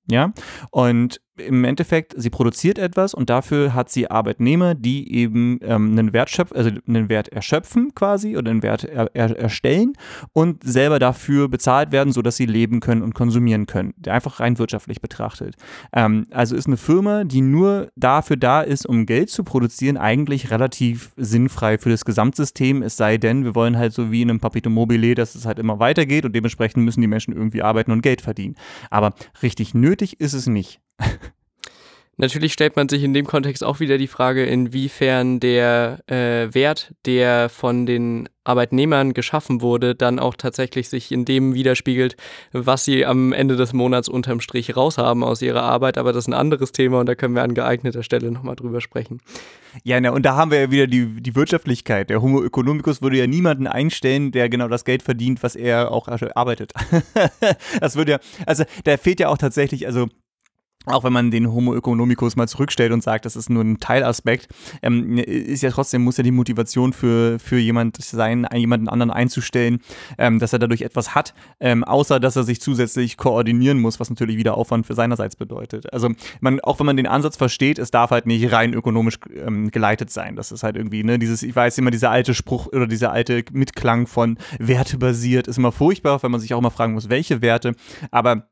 Ja, 0.08 0.32
und 0.70 1.20
im 1.38 1.64
Endeffekt, 1.64 2.14
sie 2.16 2.30
produziert 2.30 2.78
etwas 2.78 3.14
und 3.14 3.30
dafür 3.30 3.74
hat 3.74 3.90
sie 3.90 4.10
Arbeitnehmer, 4.10 4.74
die 4.74 5.12
eben 5.14 5.58
ähm, 5.62 5.92
einen 5.92 6.12
Wert 6.12 6.30
schöpf 6.30 6.52
also 6.52 6.70
einen 6.86 7.08
Wert 7.08 7.28
erschöpfen 7.28 7.94
quasi 7.94 8.36
oder 8.36 8.50
einen 8.50 8.62
Wert 8.62 8.84
er 8.84 9.10
er 9.14 9.36
erstellen 9.36 9.92
und 10.32 10.62
selber 10.64 10.98
dafür 10.98 11.48
bezahlt 11.48 11.92
werden, 11.92 12.12
sodass 12.12 12.36
sie 12.36 12.46
leben 12.46 12.80
können 12.80 13.02
und 13.02 13.14
konsumieren 13.14 13.66
können. 13.66 13.94
Einfach 14.06 14.40
rein 14.40 14.58
wirtschaftlich 14.58 15.00
betrachtet. 15.00 15.56
Ähm, 15.92 16.26
also 16.30 16.56
ist 16.56 16.66
eine 16.66 16.76
Firma, 16.76 17.24
die 17.24 17.40
nur 17.40 17.90
dafür 17.96 18.36
da 18.36 18.62
ist, 18.62 18.86
um 18.86 19.06
Geld 19.06 19.30
zu 19.30 19.44
produzieren, 19.44 19.96
eigentlich 19.96 20.50
relativ 20.50 21.12
sinnfrei 21.16 21.78
für 21.78 21.90
das 21.90 22.04
Gesamtsystem. 22.04 22.82
Es 22.82 22.96
sei 22.96 23.18
denn, 23.18 23.44
wir 23.44 23.54
wollen 23.54 23.76
halt 23.76 23.92
so 23.92 24.10
wie 24.10 24.22
in 24.22 24.30
einem 24.30 24.40
Papito 24.40 24.70
Mobile, 24.70 25.14
dass 25.14 25.34
es 25.34 25.46
halt 25.46 25.58
immer 25.58 25.78
weitergeht 25.78 26.24
und 26.24 26.34
dementsprechend 26.34 26.84
müssen 26.84 27.00
die 27.00 27.06
Menschen 27.06 27.34
irgendwie 27.34 27.62
arbeiten 27.62 27.92
und 27.92 28.02
Geld 28.02 28.20
verdienen. 28.20 28.56
Aber 28.90 29.14
richtig 29.42 29.74
nötig 29.74 30.20
ist 30.20 30.32
es 30.32 30.46
nicht. 30.46 30.80
Natürlich 32.18 32.54
stellt 32.54 32.76
man 32.76 32.88
sich 32.88 33.02
in 33.02 33.12
dem 33.12 33.26
Kontext 33.26 33.62
auch 33.62 33.78
wieder 33.78 33.98
die 33.98 34.06
Frage, 34.06 34.46
inwiefern 34.46 35.38
der 35.38 36.00
äh, 36.06 36.54
Wert, 36.54 36.94
der 37.04 37.50
von 37.50 37.84
den 37.84 38.30
Arbeitnehmern 38.42 39.12
geschaffen 39.12 39.60
wurde, 39.60 39.94
dann 39.94 40.18
auch 40.18 40.34
tatsächlich 40.34 40.88
sich 40.88 41.12
in 41.12 41.26
dem 41.26 41.52
widerspiegelt, 41.52 42.16
was 42.52 42.86
sie 42.86 43.04
am 43.04 43.34
Ende 43.34 43.56
des 43.56 43.74
Monats 43.74 44.08
unterm 44.08 44.40
Strich 44.40 44.74
raushaben 44.76 45.22
aus 45.22 45.42
ihrer 45.42 45.64
Arbeit. 45.64 45.98
Aber 45.98 46.14
das 46.14 46.24
ist 46.24 46.28
ein 46.28 46.34
anderes 46.34 46.72
Thema 46.72 47.00
und 47.00 47.06
da 47.06 47.14
können 47.14 47.34
wir 47.34 47.42
an 47.42 47.52
geeigneter 47.52 48.02
Stelle 48.02 48.30
nochmal 48.30 48.56
drüber 48.56 48.80
sprechen. 48.80 49.20
Ja, 49.84 50.00
na, 50.00 50.08
und 50.10 50.24
da 50.24 50.36
haben 50.36 50.50
wir 50.50 50.60
ja 50.60 50.70
wieder 50.70 50.86
die, 50.86 51.20
die 51.20 51.34
Wirtschaftlichkeit. 51.34 52.08
Der 52.08 52.22
Homo 52.22 52.42
economicus 52.42 53.02
würde 53.02 53.18
ja 53.18 53.26
niemanden 53.26 53.66
einstellen, 53.66 54.32
der 54.32 54.48
genau 54.48 54.68
das 54.68 54.86
Geld 54.86 55.02
verdient, 55.02 55.42
was 55.42 55.54
er 55.54 55.90
auch 55.92 56.08
arbeitet. 56.08 56.72
das 57.80 57.96
würde 57.96 58.12
ja, 58.12 58.18
also 58.46 58.64
da 58.84 58.96
fehlt 58.96 59.20
ja 59.20 59.28
auch 59.28 59.38
tatsächlich, 59.38 59.86
also 59.86 60.08
auch 60.86 61.04
wenn 61.04 61.12
man 61.12 61.30
den 61.30 61.52
Homo 61.52 61.74
economicus 61.74 62.36
mal 62.36 62.48
zurückstellt 62.48 62.92
und 62.92 63.02
sagt, 63.02 63.24
das 63.24 63.36
ist 63.36 63.50
nur 63.50 63.62
ein 63.62 63.78
Teilaspekt, 63.78 64.48
ähm, 64.82 65.18
ist 65.18 65.62
ja 65.62 65.70
trotzdem, 65.70 66.02
muss 66.02 66.16
ja 66.16 66.22
die 66.22 66.30
Motivation 66.30 66.92
für, 66.92 67.38
für 67.38 67.58
jemand 67.58 67.96
sein, 68.02 68.46
jemanden 68.54 68.88
anderen 68.88 69.10
einzustellen, 69.10 69.80
ähm, 70.18 70.38
dass 70.38 70.52
er 70.52 70.58
dadurch 70.58 70.82
etwas 70.82 71.14
hat, 71.14 71.34
ähm, 71.60 71.84
außer 71.84 72.20
dass 72.20 72.36
er 72.36 72.44
sich 72.44 72.60
zusätzlich 72.60 73.16
koordinieren 73.16 73.80
muss, 73.80 74.00
was 74.00 74.10
natürlich 74.10 74.36
wieder 74.36 74.56
Aufwand 74.56 74.86
für 74.86 74.94
seinerseits 74.94 75.36
bedeutet. 75.36 75.92
Also 75.92 76.10
man, 76.40 76.60
auch 76.60 76.78
wenn 76.78 76.86
man 76.86 76.96
den 76.96 77.06
Ansatz 77.06 77.36
versteht, 77.36 77.78
es 77.78 77.90
darf 77.90 78.10
halt 78.10 78.26
nicht 78.26 78.52
rein 78.52 78.72
ökonomisch 78.72 79.18
ähm, 79.34 79.70
geleitet 79.70 80.10
sein. 80.10 80.36
Das 80.36 80.52
ist 80.52 80.62
halt 80.62 80.76
irgendwie, 80.76 81.02
ne, 81.02 81.18
dieses, 81.18 81.42
ich 81.42 81.54
weiß 81.54 81.78
immer, 81.78 81.90
dieser 81.90 82.10
alte 82.10 82.34
Spruch 82.34 82.68
oder 82.68 82.86
dieser 82.86 83.12
alte 83.12 83.44
Mitklang 83.52 84.06
von 84.06 84.38
Werte 84.58 84.98
basiert 84.98 85.48
ist 85.48 85.58
immer 85.58 85.72
furchtbar, 85.72 86.22
wenn 86.22 86.30
man 86.30 86.40
sich 86.40 86.54
auch 86.54 86.58
immer 86.58 86.70
fragen 86.70 86.94
muss, 86.94 87.08
welche 87.08 87.42
Werte, 87.42 87.74
aber 88.10 88.48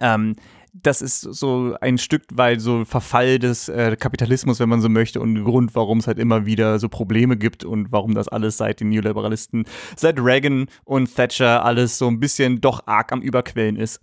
ähm, 0.00 0.36
das 0.72 1.02
ist 1.02 1.20
so 1.20 1.76
ein 1.80 1.98
Stück 1.98 2.22
weit 2.32 2.60
so 2.60 2.84
Verfall 2.84 3.38
des 3.38 3.68
äh, 3.68 3.96
Kapitalismus, 3.96 4.58
wenn 4.58 4.68
man 4.68 4.80
so 4.80 4.88
möchte, 4.88 5.20
und 5.20 5.34
ein 5.34 5.44
Grund, 5.44 5.74
warum 5.74 5.98
es 5.98 6.06
halt 6.06 6.18
immer 6.18 6.46
wieder 6.46 6.78
so 6.78 6.88
Probleme 6.88 7.36
gibt 7.36 7.64
und 7.64 7.92
warum 7.92 8.14
das 8.14 8.28
alles 8.28 8.56
seit 8.56 8.80
den 8.80 8.88
Neoliberalisten, 8.88 9.64
seit 9.96 10.18
Reagan 10.18 10.66
und 10.84 11.14
Thatcher 11.14 11.64
alles 11.64 11.98
so 11.98 12.08
ein 12.08 12.20
bisschen 12.20 12.60
doch 12.60 12.86
arg 12.86 13.12
am 13.12 13.20
Überquellen 13.20 13.76
ist. 13.76 14.00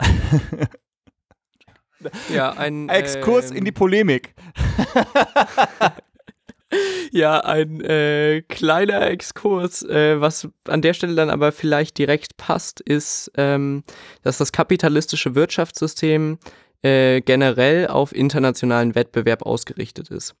Ja, 2.32 2.52
ein 2.52 2.88
Exkurs 2.88 3.50
ähm, 3.50 3.58
in 3.58 3.64
die 3.66 3.72
Polemik. 3.72 4.34
ja, 7.12 7.40
ein 7.40 7.80
äh, 7.80 8.42
kleiner 8.48 9.08
Exkurs, 9.08 9.82
äh, 9.82 10.20
was 10.20 10.48
an 10.68 10.82
der 10.82 10.94
Stelle 10.94 11.14
dann 11.14 11.30
aber 11.30 11.52
vielleicht 11.52 11.98
direkt 11.98 12.36
passt, 12.36 12.80
ist, 12.80 13.30
ähm, 13.36 13.82
dass 14.22 14.38
das 14.38 14.52
kapitalistische 14.52 15.34
Wirtschaftssystem 15.34 16.38
äh, 16.82 17.20
generell 17.20 17.88
auf 17.88 18.14
internationalen 18.14 18.94
Wettbewerb 18.94 19.42
ausgerichtet 19.42 20.10
ist. 20.10 20.34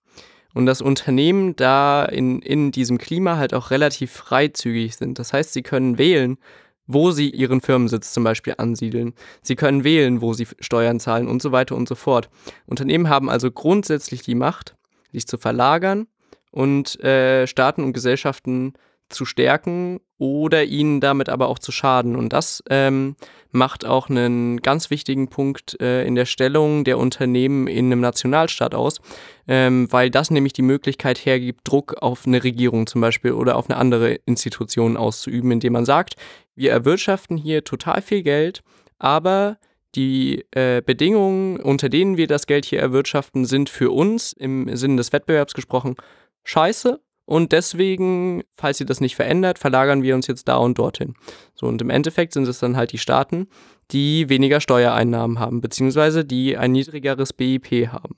Und 0.52 0.66
dass 0.66 0.80
Unternehmen 0.80 1.54
da 1.54 2.04
in, 2.04 2.42
in 2.42 2.72
diesem 2.72 2.98
Klima 2.98 3.36
halt 3.36 3.54
auch 3.54 3.70
relativ 3.70 4.10
freizügig 4.10 4.96
sind. 4.96 5.18
Das 5.18 5.32
heißt, 5.32 5.52
sie 5.52 5.62
können 5.62 5.96
wählen, 5.96 6.38
wo 6.86 7.12
sie 7.12 7.30
ihren 7.30 7.60
Firmensitz 7.60 8.12
zum 8.12 8.24
Beispiel 8.24 8.54
ansiedeln. 8.58 9.14
Sie 9.42 9.54
können 9.54 9.84
wählen, 9.84 10.20
wo 10.20 10.32
sie 10.32 10.48
Steuern 10.58 10.98
zahlen 10.98 11.28
und 11.28 11.40
so 11.40 11.52
weiter 11.52 11.76
und 11.76 11.88
so 11.88 11.94
fort. 11.94 12.30
Unternehmen 12.66 13.08
haben 13.08 13.30
also 13.30 13.52
grundsätzlich 13.52 14.22
die 14.22 14.34
Macht, 14.34 14.74
sich 15.12 15.28
zu 15.28 15.38
verlagern 15.38 16.08
und 16.50 16.98
äh, 17.02 17.46
Staaten 17.46 17.84
und 17.84 17.92
Gesellschaften 17.92 18.74
zu 19.10 19.24
stärken 19.24 20.00
oder 20.18 20.64
ihnen 20.64 21.00
damit 21.00 21.28
aber 21.28 21.48
auch 21.48 21.58
zu 21.58 21.72
schaden. 21.72 22.16
Und 22.16 22.32
das 22.32 22.62
ähm, 22.70 23.16
macht 23.50 23.84
auch 23.84 24.08
einen 24.08 24.60
ganz 24.62 24.90
wichtigen 24.90 25.28
Punkt 25.28 25.80
äh, 25.80 26.04
in 26.06 26.14
der 26.14 26.26
Stellung 26.26 26.84
der 26.84 26.98
Unternehmen 26.98 27.66
in 27.66 27.86
einem 27.86 28.00
Nationalstaat 28.00 28.74
aus, 28.74 29.00
ähm, 29.48 29.88
weil 29.90 30.10
das 30.10 30.30
nämlich 30.30 30.52
die 30.52 30.62
Möglichkeit 30.62 31.24
hergibt, 31.24 31.60
Druck 31.64 31.96
auf 32.00 32.26
eine 32.26 32.42
Regierung 32.44 32.86
zum 32.86 33.00
Beispiel 33.00 33.32
oder 33.32 33.56
auf 33.56 33.68
eine 33.68 33.78
andere 33.78 34.14
Institution 34.26 34.96
auszuüben, 34.96 35.50
indem 35.50 35.72
man 35.72 35.84
sagt, 35.84 36.14
wir 36.54 36.70
erwirtschaften 36.70 37.36
hier 37.36 37.64
total 37.64 38.02
viel 38.02 38.22
Geld, 38.22 38.62
aber 38.98 39.58
die 39.96 40.44
äh, 40.52 40.82
Bedingungen, 40.84 41.58
unter 41.58 41.88
denen 41.88 42.16
wir 42.16 42.28
das 42.28 42.46
Geld 42.46 42.64
hier 42.64 42.78
erwirtschaften, 42.78 43.44
sind 43.44 43.68
für 43.68 43.90
uns 43.90 44.32
im 44.32 44.76
Sinne 44.76 44.96
des 44.96 45.12
Wettbewerbs 45.12 45.54
gesprochen 45.54 45.96
scheiße 46.44 47.00
und 47.30 47.52
deswegen, 47.52 48.42
falls 48.56 48.80
ihr 48.80 48.86
das 48.86 49.00
nicht 49.00 49.14
verändert, 49.14 49.60
verlagern 49.60 50.02
wir 50.02 50.16
uns 50.16 50.26
jetzt 50.26 50.48
da 50.48 50.56
und 50.56 50.78
dorthin. 50.78 51.14
So, 51.54 51.66
und 51.66 51.80
im 51.80 51.88
Endeffekt 51.88 52.32
sind 52.32 52.48
es 52.48 52.58
dann 52.58 52.76
halt 52.76 52.90
die 52.90 52.98
Staaten, 52.98 53.46
die 53.92 54.28
weniger 54.28 54.60
Steuereinnahmen 54.60 55.38
haben, 55.38 55.60
beziehungsweise 55.60 56.24
die 56.24 56.56
ein 56.56 56.72
niedrigeres 56.72 57.32
BIP 57.32 57.86
haben. 57.92 58.16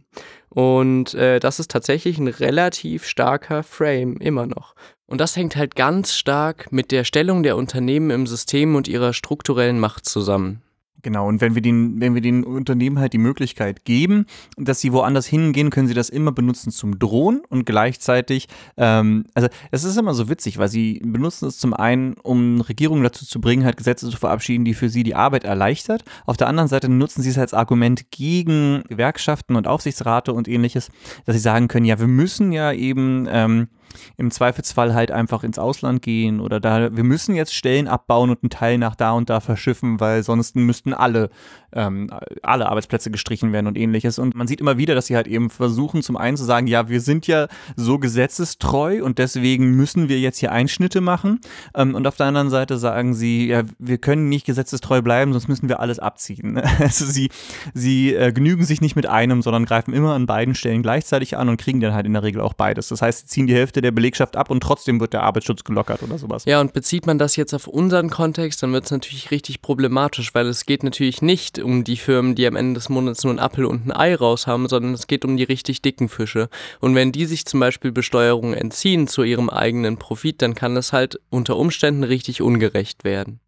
Und 0.49 1.13
äh, 1.13 1.41
das 1.41 1.61
ist 1.61 1.71
tatsächlich 1.71 2.17
ein 2.17 2.29
relativ 2.29 3.05
starker 3.05 3.63
Frame, 3.63 4.17
immer 4.17 4.47
noch. 4.47 4.75
Und 5.05 5.21
das 5.21 5.37
hängt 5.37 5.57
halt 5.57 5.75
ganz 5.75 6.15
stark 6.15 6.73
mit 6.73 6.91
der 6.91 7.05
Stellung 7.05 7.43
der 7.43 7.59
Unternehmen 7.59 8.09
im 8.09 8.27
System 8.27 8.75
und 8.75 8.89
ihrer 8.89 9.13
strukturellen 9.13 9.79
Macht 9.79 10.07
zusammen. 10.07 10.62
Genau, 11.03 11.27
und 11.27 11.41
wenn 11.41 11.57
wir 11.57 11.63
den, 11.63 12.01
wenn 12.01 12.15
wir 12.15 12.21
den 12.21 12.45
Unternehmen 12.45 13.01
halt 13.01 13.13
die 13.13 13.19
Möglichkeit 13.19 13.85
geben, 13.85 14.27
dass 14.57 14.81
sie 14.81 14.93
woanders 14.93 15.27
hingehen, 15.27 15.71
können 15.71 15.89
sie 15.89 15.95
das 15.95 16.09
immer 16.09 16.31
benutzen 16.31 16.71
zum 16.71 16.99
Drohen 16.99 17.43
und 17.49 17.67
gleichzeitig, 17.67 18.47
ähm, 18.77 19.25
also 19.35 19.49
es 19.73 19.83
ist 19.83 19.97
immer 19.97 20.15
so 20.15 20.29
witzig, 20.29 20.59
weil 20.59 20.69
sie 20.69 21.01
benutzen 21.05 21.49
es 21.49 21.59
zum 21.59 21.75
einen, 21.75 22.15
um 22.23 22.61
Regierungen 22.61 23.03
dazu 23.03 23.27
zu 23.27 23.41
bringen, 23.41 23.65
halt 23.65 23.77
Gesetze 23.77 24.09
zu 24.09 24.17
verabschieden, 24.17 24.65
die 24.65 24.75
für 24.75 24.89
sie 24.89 25.03
die 25.03 25.17
Arbeit 25.17 25.43
erleichtert. 25.43 26.05
Auf 26.25 26.37
der 26.37 26.47
anderen 26.47 26.69
Seite 26.69 26.89
nutzen 26.89 27.23
sie 27.23 27.31
es 27.31 27.39
als 27.39 27.53
Argument 27.53 28.13
gegen 28.13 28.85
Gewerkschaften 28.89 29.57
und 29.57 29.67
Aufsichtsrate 29.67 30.33
und 30.33 30.47
ähnliches, 30.47 30.91
dass 31.27 31.35
sie 31.35 31.43
sagen 31.43 31.67
können, 31.67 31.87
ja, 31.87 31.99
wir 31.99 32.07
müssen 32.07 32.53
ja 32.53 32.73
eben 32.73 33.27
ähm, 33.29 33.69
im 34.17 34.31
Zweifelsfall 34.31 34.95
halt 34.95 35.11
einfach 35.11 35.45
ins 35.45 35.59
Ausland 35.59 36.03
gehen 36.03 36.41
oder 36.41 36.61
da, 36.61 36.95
wir 36.95 37.05
müssen 37.05 37.35
jetzt 37.35 37.55
Stellen 37.55 37.89
abbauen 37.89 38.31
und 38.31 38.43
einen 38.43 38.51
Teil 38.51 38.79
nach 38.79 38.95
da 38.95 39.13
und 39.13 39.31
da 39.31 39.41
verschiffen, 39.41 40.01
weil 40.01 40.23
sonst 40.23 40.57
müssten 40.57 40.95
alle, 40.95 41.31
ähm, 41.73 42.11
alle 42.43 42.69
Arbeitsplätze 42.69 43.11
gestrichen 43.11 43.53
werden 43.53 43.67
und 43.67 43.77
ähnliches. 43.77 44.19
Und 44.19 44.35
man 44.35 44.47
sieht 44.47 44.61
immer 44.61 44.79
wieder, 44.79 44.95
dass 44.95 45.07
sie 45.07 45.17
halt 45.17 45.27
eben 45.27 45.51
versuchen, 45.51 46.03
zum 46.03 46.17
einen 46.17 46.37
zu 46.37 46.45
sagen, 46.45 46.67
ja, 46.67 46.89
wir 46.89 47.01
sind 47.01 47.27
ja 47.27 47.49
so 47.77 47.99
gesetzestreu 47.99 49.05
und 49.05 49.19
deswegen 49.19 49.73
müssen 49.73 50.09
wir 50.09 50.19
jetzt 50.19 50.39
hier 50.39 50.53
Einschnitte 50.53 51.01
machen. 51.01 51.41
Ähm, 51.75 51.95
und 51.95 52.07
auf 52.07 52.17
der 52.17 52.27
anderen 52.27 52.51
Seite 52.51 52.79
sagen 52.79 53.15
sie, 53.15 53.49
ja, 53.49 53.63
wir 53.79 53.99
können 53.99 54.29
nicht 54.29 54.47
gesetzestreu 54.47 55.03
bleiben, 55.03 55.33
sonst 55.33 55.49
müssen 55.49 55.69
wir 55.69 55.81
alles 55.81 55.99
abziehen. 55.99 56.61
Also 56.83 57.05
sie, 57.05 57.31
sie 57.75 58.13
äh, 58.15 58.33
genügen 58.33 58.65
sich 58.65 58.81
nicht 58.81 58.97
mit 58.97 59.07
einem, 59.07 59.41
sondern 59.41 59.65
greifen 59.65 59.95
immer 59.95 60.15
an 60.15 60.27
beiden 60.27 60.55
Stellen 60.55 60.83
gleichzeitig 60.83 61.37
an 61.37 61.49
und 61.49 61.59
kriegen 61.59 61.81
dann 61.81 61.95
halt 61.95 62.07
in 62.07 62.13
der 62.13 62.23
Regel 62.23 62.41
auch 62.41 62.55
beides. 62.55 62.89
Das 62.89 63.03
heißt, 63.03 63.21
sie 63.21 63.27
ziehen 63.27 63.47
die 63.47 63.55
Hälfte 63.55 63.82
der 63.83 63.91
Belegschaft 63.91 64.37
ab 64.37 64.51
und 64.51 64.63
trotzdem 64.63 65.01
wird 65.01 65.13
der 65.13 65.23
Arbeitsschutz 65.23 65.65
gelockert 65.65 66.03
oder 66.03 66.19
sowas. 66.19 66.45
Ja, 66.45 66.61
und 66.61 66.73
bezieht 66.73 67.07
man 67.07 67.19
das 67.19 67.37
jetzt 67.37 67.55
auf 67.55 67.67
unseren 67.67 68.11
Kontext, 68.11 68.63
dann 68.63 68.73
wird 68.73 68.85
es 68.85 68.91
natürlich 68.91 69.31
richtig 69.31 69.63
problematisch, 69.63 70.35
weil 70.35 70.47
es 70.47 70.65
geht 70.65 70.83
natürlich 70.83 71.23
nicht 71.23 71.59
um 71.59 71.85
die 71.85 71.97
Firmen, 71.97 72.35
die 72.35 72.47
am 72.47 72.57
Ende 72.57 72.75
des 72.75 72.89
Monats 72.89 73.25
nur 73.25 73.35
ein 73.35 73.39
Apfel 73.39 73.67
und 73.67 73.87
ein 73.87 73.93
Ei 73.93 74.15
raus 74.15 74.47
haben, 74.47 74.69
sondern 74.69 74.95
es 74.95 75.07
geht 75.07 75.25
um 75.25 75.37
die 75.37 75.45
richtig 75.45 75.83
dicken 75.83 76.09
Fische. 76.09 76.49
Und 76.81 76.95
wenn 76.95 77.13
die 77.13 77.27
sich 77.27 77.45
zum 77.45 77.61
Beispiel 77.61 77.93
Besteuerung 77.93 78.55
entziehen 78.55 79.09
zu 79.09 79.23
ihrem 79.23 79.51
eigenen 79.51 79.99
Profit, 79.99 80.41
dann 80.41 80.55
kann 80.55 80.75
das 80.75 80.93
halt 80.93 81.21
unter 81.31 81.57
Umständen 81.57 82.05
richtig 82.05 82.41
ungerecht 82.41 83.05
werden. 83.05 83.42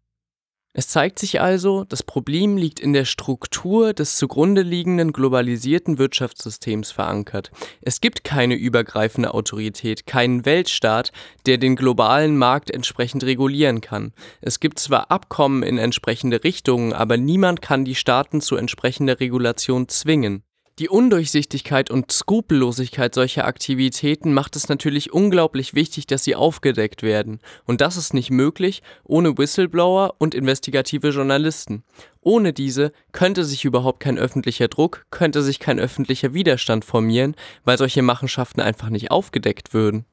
Es 0.77 0.89
zeigt 0.89 1.19
sich 1.19 1.39
also, 1.39 1.85
das 1.85 2.03
Problem 2.03 2.57
liegt 2.57 2.81
in 2.81 2.91
der 2.91 3.05
Struktur 3.05 3.93
des 3.93 4.17
zugrunde 4.17 4.61
liegenden 4.61 5.13
globalisierten 5.13 5.97
Wirtschaftssystems 5.97 6.91
verankert. 6.91 7.49
Es 7.79 8.01
gibt 8.01 8.25
keine 8.25 8.55
übergreifende 8.55 9.33
Autorität, 9.33 10.05
keinen 10.05 10.45
Weltstaat, 10.45 11.13
der 11.45 11.59
den 11.59 11.77
globalen 11.77 12.37
Markt 12.37 12.71
entsprechend 12.71 13.23
regulieren 13.23 13.79
kann. 13.79 14.11
Es 14.41 14.59
gibt 14.59 14.77
zwar 14.77 15.11
Abkommen 15.11 15.63
in 15.63 15.77
entsprechende 15.77 16.43
Richtungen, 16.43 16.91
aber 16.91 17.15
niemand 17.15 17.61
kann 17.61 17.85
die 17.85 17.95
Staaten 17.95 18.41
zu 18.41 18.57
entsprechender 18.57 19.21
Regulation 19.21 19.87
zwingen. 19.87 20.43
Die 20.77 20.89
Undurchsichtigkeit 20.89 21.89
und 21.89 22.11
Skrupellosigkeit 22.11 23.15
solcher 23.15 23.45
Aktivitäten 23.45 24.33
macht 24.33 24.57
es 24.57 24.67
natürlich 24.67 25.13
unglaublich 25.13 25.73
wichtig, 25.73 26.05
dass 26.05 26.25
sie 26.25 26.35
aufgedeckt 26.35 27.01
werden. 27.01 27.39
Und 27.63 27.79
das 27.79 27.95
ist 27.95 28.13
nicht 28.13 28.29
möglich 28.29 28.83
ohne 29.05 29.37
Whistleblower 29.37 30.15
und 30.17 30.35
investigative 30.35 31.11
Journalisten. 31.11 31.85
Ohne 32.19 32.51
diese 32.51 32.91
könnte 33.13 33.45
sich 33.45 33.63
überhaupt 33.63 34.01
kein 34.01 34.17
öffentlicher 34.17 34.67
Druck, 34.67 35.05
könnte 35.11 35.43
sich 35.43 35.59
kein 35.59 35.79
öffentlicher 35.79 36.33
Widerstand 36.33 36.83
formieren, 36.83 37.35
weil 37.63 37.77
solche 37.77 38.01
Machenschaften 38.01 38.59
einfach 38.59 38.89
nicht 38.89 39.11
aufgedeckt 39.11 39.73
würden. 39.73 40.05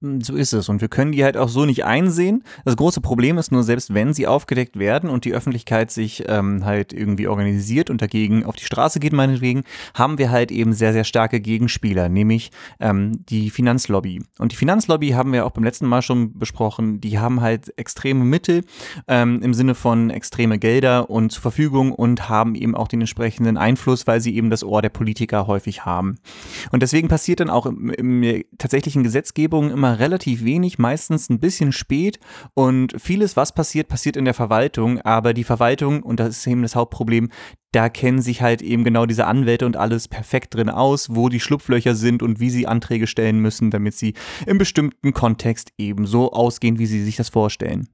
Hm, 0.00 0.20
so 0.20 0.36
ist 0.36 0.52
es. 0.52 0.68
Und 0.68 0.80
wir 0.80 0.88
können 0.88 1.12
die 1.12 1.24
halt 1.24 1.36
auch 1.36 1.48
so 1.48 1.64
nicht 1.64 1.84
einsehen. 1.84 2.44
Das 2.64 2.76
große 2.76 3.00
Problem 3.00 3.36
ist 3.38 3.50
nur, 3.50 3.64
selbst 3.64 3.94
wenn 3.94 4.14
sie 4.14 4.26
aufgedeckt 4.26 4.78
werden 4.78 5.10
und 5.10 5.24
die 5.24 5.32
Öffentlichkeit 5.32 5.90
sich 5.90 6.24
ähm, 6.28 6.64
halt 6.64 6.92
irgendwie 6.92 7.26
organisiert 7.26 7.90
und 7.90 8.00
dagegen 8.00 8.44
auf 8.44 8.56
die 8.56 8.64
Straße 8.64 9.00
geht, 9.00 9.12
meinetwegen, 9.12 9.64
haben 9.94 10.18
wir 10.18 10.30
halt 10.30 10.52
eben 10.52 10.72
sehr, 10.72 10.92
sehr 10.92 11.04
starke 11.04 11.40
Gegenspieler, 11.40 12.08
nämlich 12.08 12.50
ähm, 12.78 13.24
die 13.26 13.50
Finanzlobby. 13.50 14.22
Und 14.38 14.52
die 14.52 14.56
Finanzlobby 14.56 15.10
haben 15.10 15.32
wir 15.32 15.46
auch 15.46 15.50
beim 15.50 15.64
letzten 15.64 15.86
Mal 15.86 16.02
schon 16.02 16.38
besprochen. 16.38 17.00
Die 17.00 17.18
haben 17.18 17.40
halt 17.40 17.76
extreme 17.76 18.24
Mittel 18.24 18.64
ähm, 19.08 19.42
im 19.42 19.54
Sinne 19.54 19.74
von 19.74 20.10
extreme 20.10 20.58
Gelder 20.58 21.10
und 21.10 21.32
zur 21.32 21.42
Verfügung 21.42 21.92
und 21.92 22.28
haben 22.28 22.54
eben 22.54 22.76
auch 22.76 22.88
den 22.88 23.00
entsprechenden 23.00 23.56
Einfluss, 23.56 24.06
weil 24.06 24.20
sie 24.20 24.36
eben 24.36 24.50
das 24.50 24.62
Ohr 24.62 24.80
der 24.80 24.90
Politiker 24.90 25.46
häufig 25.48 25.84
haben. 25.84 26.18
Und 26.70 26.82
deswegen 26.82 27.08
passiert 27.08 27.40
dann 27.40 27.50
auch 27.50 27.66
im, 27.66 27.90
im 27.90 28.44
tatsächlichen 28.58 29.02
Gesetzgebung 29.02 29.57
Veränderungen 29.58 29.70
immer 29.70 29.98
relativ 29.98 30.44
wenig, 30.44 30.78
meistens 30.78 31.28
ein 31.28 31.40
bisschen 31.40 31.72
spät 31.72 32.18
und 32.54 32.94
vieles, 32.98 33.36
was 33.36 33.52
passiert, 33.52 33.88
passiert 33.88 34.16
in 34.16 34.24
der 34.24 34.34
Verwaltung, 34.34 35.00
aber 35.00 35.34
die 35.34 35.44
Verwaltung, 35.44 36.02
und 36.02 36.20
das 36.20 36.38
ist 36.38 36.46
eben 36.46 36.62
das 36.62 36.76
Hauptproblem, 36.76 37.30
da 37.72 37.88
kennen 37.88 38.22
sich 38.22 38.40
halt 38.40 38.62
eben 38.62 38.84
genau 38.84 39.04
diese 39.04 39.26
Anwälte 39.26 39.66
und 39.66 39.76
alles 39.76 40.08
perfekt 40.08 40.54
drin 40.54 40.70
aus, 40.70 41.14
wo 41.14 41.28
die 41.28 41.40
Schlupflöcher 41.40 41.94
sind 41.94 42.22
und 42.22 42.40
wie 42.40 42.50
sie 42.50 42.66
Anträge 42.66 43.06
stellen 43.06 43.40
müssen, 43.40 43.70
damit 43.70 43.94
sie 43.94 44.14
im 44.46 44.58
bestimmten 44.58 45.12
Kontext 45.12 45.72
eben 45.76 46.06
so 46.06 46.32
ausgehen, 46.32 46.78
wie 46.78 46.86
sie 46.86 47.04
sich 47.04 47.16
das 47.16 47.28
vorstellen. 47.28 47.88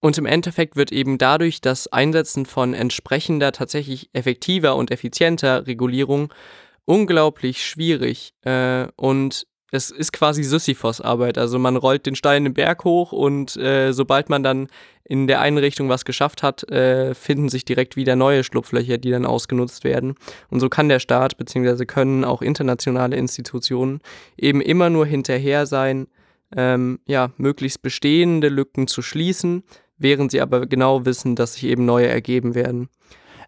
Und 0.00 0.16
im 0.16 0.24
Endeffekt 0.24 0.76
wird 0.76 0.92
eben 0.92 1.18
dadurch 1.18 1.60
das 1.60 1.88
Einsetzen 1.88 2.46
von 2.46 2.72
entsprechender, 2.72 3.52
tatsächlich 3.52 4.08
effektiver 4.14 4.76
und 4.76 4.90
effizienter 4.90 5.66
Regulierung 5.66 6.32
unglaublich 6.86 7.64
schwierig. 7.64 8.32
Äh, 8.42 8.86
und 8.96 9.46
es 9.70 9.90
ist 9.90 10.12
quasi 10.12 10.42
Sisyphos-Arbeit. 10.42 11.38
Also 11.38 11.58
man 11.58 11.76
rollt 11.76 12.06
den 12.06 12.16
Stein 12.16 12.44
den 12.44 12.54
Berg 12.54 12.84
hoch 12.84 13.12
und 13.12 13.56
äh, 13.56 13.92
sobald 13.92 14.28
man 14.28 14.42
dann 14.42 14.68
in 15.04 15.26
der 15.26 15.40
einen 15.40 15.58
Richtung 15.58 15.88
was 15.88 16.04
geschafft 16.04 16.42
hat, 16.42 16.68
äh, 16.70 17.14
finden 17.14 17.48
sich 17.48 17.64
direkt 17.64 17.96
wieder 17.96 18.14
neue 18.16 18.44
Schlupflöcher, 18.44 18.98
die 18.98 19.10
dann 19.10 19.26
ausgenutzt 19.26 19.84
werden. 19.84 20.14
Und 20.50 20.60
so 20.60 20.68
kann 20.68 20.88
der 20.88 21.00
Staat 21.00 21.36
bzw. 21.36 21.84
können 21.84 22.24
auch 22.24 22.42
internationale 22.42 23.16
Institutionen 23.16 24.00
eben 24.36 24.60
immer 24.60 24.90
nur 24.90 25.06
hinterher 25.06 25.66
sein, 25.66 26.06
ähm, 26.56 27.00
ja, 27.06 27.30
möglichst 27.36 27.82
bestehende 27.82 28.48
Lücken 28.48 28.86
zu 28.86 29.02
schließen, 29.02 29.62
während 29.98 30.30
sie 30.30 30.40
aber 30.40 30.66
genau 30.66 31.04
wissen, 31.04 31.36
dass 31.36 31.54
sich 31.54 31.64
eben 31.64 31.84
neue 31.84 32.08
ergeben 32.08 32.54
werden. 32.54 32.88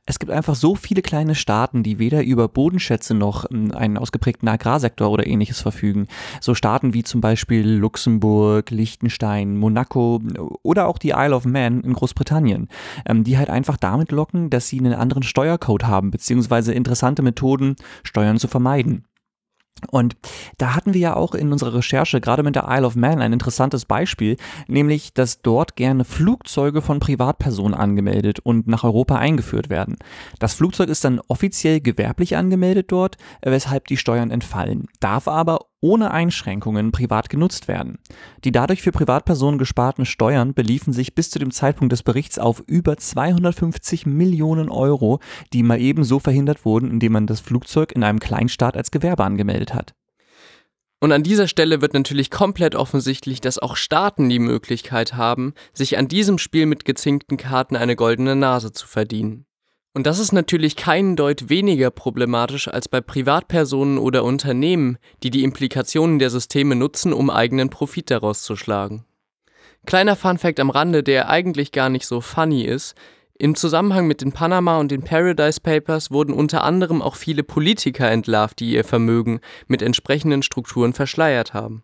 Es 0.04 0.18
gibt 0.18 0.32
einfach 0.32 0.56
so 0.56 0.74
viele 0.74 1.00
kleine 1.00 1.36
Staaten, 1.36 1.84
die 1.84 2.00
weder 2.00 2.24
über 2.24 2.48
Bodenschätze 2.48 3.14
noch 3.14 3.48
ähm, 3.50 3.70
einen 3.72 3.96
ausgeprägten 3.96 4.48
Agrarsektor 4.48 5.08
oder 5.08 5.26
ähnliches 5.26 5.60
verfügen. 5.60 6.08
So 6.40 6.54
Staaten 6.54 6.92
wie 6.92 7.04
zum 7.04 7.20
Beispiel 7.20 7.68
Luxemburg, 7.68 8.70
Liechtenstein, 8.70 9.56
Monaco 9.56 10.20
oder 10.62 10.88
auch 10.88 10.98
die 10.98 11.10
Isle 11.10 11.36
of 11.36 11.44
Man 11.44 11.82
in 11.82 11.92
Großbritannien, 11.92 12.68
ähm, 13.06 13.22
die 13.22 13.38
halt 13.38 13.48
einfach 13.48 13.76
damit 13.76 14.10
locken, 14.10 14.50
dass 14.50 14.66
sie 14.66 14.80
einen 14.80 14.94
anderen 14.94 15.22
Steuercode 15.22 15.84
haben, 15.84 16.10
beziehungsweise 16.10 16.72
interessante 16.72 17.22
Methoden, 17.22 17.76
Steuern 18.02 18.38
zu 18.38 18.48
vermeiden. 18.48 19.04
Und 19.90 20.16
da 20.58 20.74
hatten 20.74 20.94
wir 20.94 21.00
ja 21.00 21.16
auch 21.16 21.34
in 21.34 21.52
unserer 21.52 21.74
Recherche, 21.74 22.20
gerade 22.20 22.42
mit 22.42 22.54
der 22.54 22.66
Isle 22.68 22.86
of 22.86 22.94
Man, 22.94 23.20
ein 23.20 23.32
interessantes 23.32 23.84
Beispiel, 23.84 24.36
nämlich, 24.68 25.12
dass 25.12 25.42
dort 25.42 25.76
gerne 25.76 26.04
Flugzeuge 26.04 26.82
von 26.82 27.00
Privatpersonen 27.00 27.74
angemeldet 27.74 28.38
und 28.40 28.68
nach 28.68 28.84
Europa 28.84 29.16
eingeführt 29.16 29.70
werden. 29.70 29.96
Das 30.38 30.54
Flugzeug 30.54 30.88
ist 30.88 31.04
dann 31.04 31.20
offiziell 31.28 31.80
gewerblich 31.80 32.36
angemeldet 32.36 32.92
dort, 32.92 33.16
weshalb 33.42 33.88
die 33.88 33.96
Steuern 33.96 34.30
entfallen, 34.30 34.86
darf 35.00 35.26
aber 35.26 35.66
ohne 35.82 36.12
Einschränkungen 36.12 36.92
privat 36.92 37.28
genutzt 37.28 37.68
werden. 37.68 37.98
Die 38.44 38.52
dadurch 38.52 38.80
für 38.80 38.92
Privatpersonen 38.92 39.58
gesparten 39.58 40.06
Steuern 40.06 40.54
beliefen 40.54 40.94
sich 40.94 41.14
bis 41.14 41.28
zu 41.28 41.38
dem 41.38 41.50
Zeitpunkt 41.50 41.92
des 41.92 42.02
Berichts 42.02 42.38
auf 42.38 42.62
über 42.66 42.96
250 42.96 44.06
Millionen 44.06 44.70
Euro, 44.70 45.20
die 45.52 45.62
mal 45.62 45.80
ebenso 45.80 46.18
verhindert 46.18 46.64
wurden, 46.64 46.90
indem 46.90 47.12
man 47.12 47.26
das 47.26 47.40
Flugzeug 47.40 47.92
in 47.92 48.04
einem 48.04 48.20
Kleinstaat 48.20 48.76
als 48.76 48.90
Gewerbe 48.90 49.24
angemeldet 49.24 49.74
hat. 49.74 49.92
Und 51.00 51.10
an 51.10 51.24
dieser 51.24 51.48
Stelle 51.48 51.82
wird 51.82 51.94
natürlich 51.94 52.30
komplett 52.30 52.76
offensichtlich, 52.76 53.40
dass 53.40 53.58
auch 53.58 53.74
Staaten 53.74 54.28
die 54.28 54.38
Möglichkeit 54.38 55.14
haben, 55.14 55.52
sich 55.72 55.98
an 55.98 56.06
diesem 56.06 56.38
Spiel 56.38 56.64
mit 56.66 56.84
gezinkten 56.84 57.36
Karten 57.36 57.74
eine 57.74 57.96
goldene 57.96 58.36
Nase 58.36 58.70
zu 58.70 58.86
verdienen. 58.86 59.44
Und 59.94 60.06
das 60.06 60.18
ist 60.18 60.32
natürlich 60.32 60.76
keinen 60.76 61.16
Deut 61.16 61.50
weniger 61.50 61.90
problematisch 61.90 62.66
als 62.68 62.88
bei 62.88 63.00
Privatpersonen 63.00 63.98
oder 63.98 64.24
Unternehmen, 64.24 64.96
die 65.22 65.30
die 65.30 65.44
Implikationen 65.44 66.18
der 66.18 66.30
Systeme 66.30 66.74
nutzen, 66.74 67.12
um 67.12 67.28
eigenen 67.28 67.68
Profit 67.68 68.10
daraus 68.10 68.42
zu 68.42 68.56
schlagen. 68.56 69.04
Kleiner 69.84 70.16
Funfact 70.16 70.60
am 70.60 70.70
Rande, 70.70 71.02
der 71.02 71.28
eigentlich 71.28 71.72
gar 71.72 71.90
nicht 71.90 72.06
so 72.06 72.20
funny 72.20 72.62
ist, 72.62 72.94
im 73.38 73.56
Zusammenhang 73.56 74.06
mit 74.06 74.20
den 74.20 74.30
Panama 74.30 74.78
und 74.78 74.92
den 74.92 75.02
Paradise 75.02 75.60
Papers 75.60 76.12
wurden 76.12 76.32
unter 76.32 76.62
anderem 76.62 77.02
auch 77.02 77.16
viele 77.16 77.42
Politiker 77.42 78.08
entlarvt, 78.08 78.60
die 78.60 78.70
ihr 78.70 78.84
Vermögen 78.84 79.40
mit 79.66 79.82
entsprechenden 79.82 80.42
Strukturen 80.42 80.92
verschleiert 80.92 81.52
haben. 81.52 81.82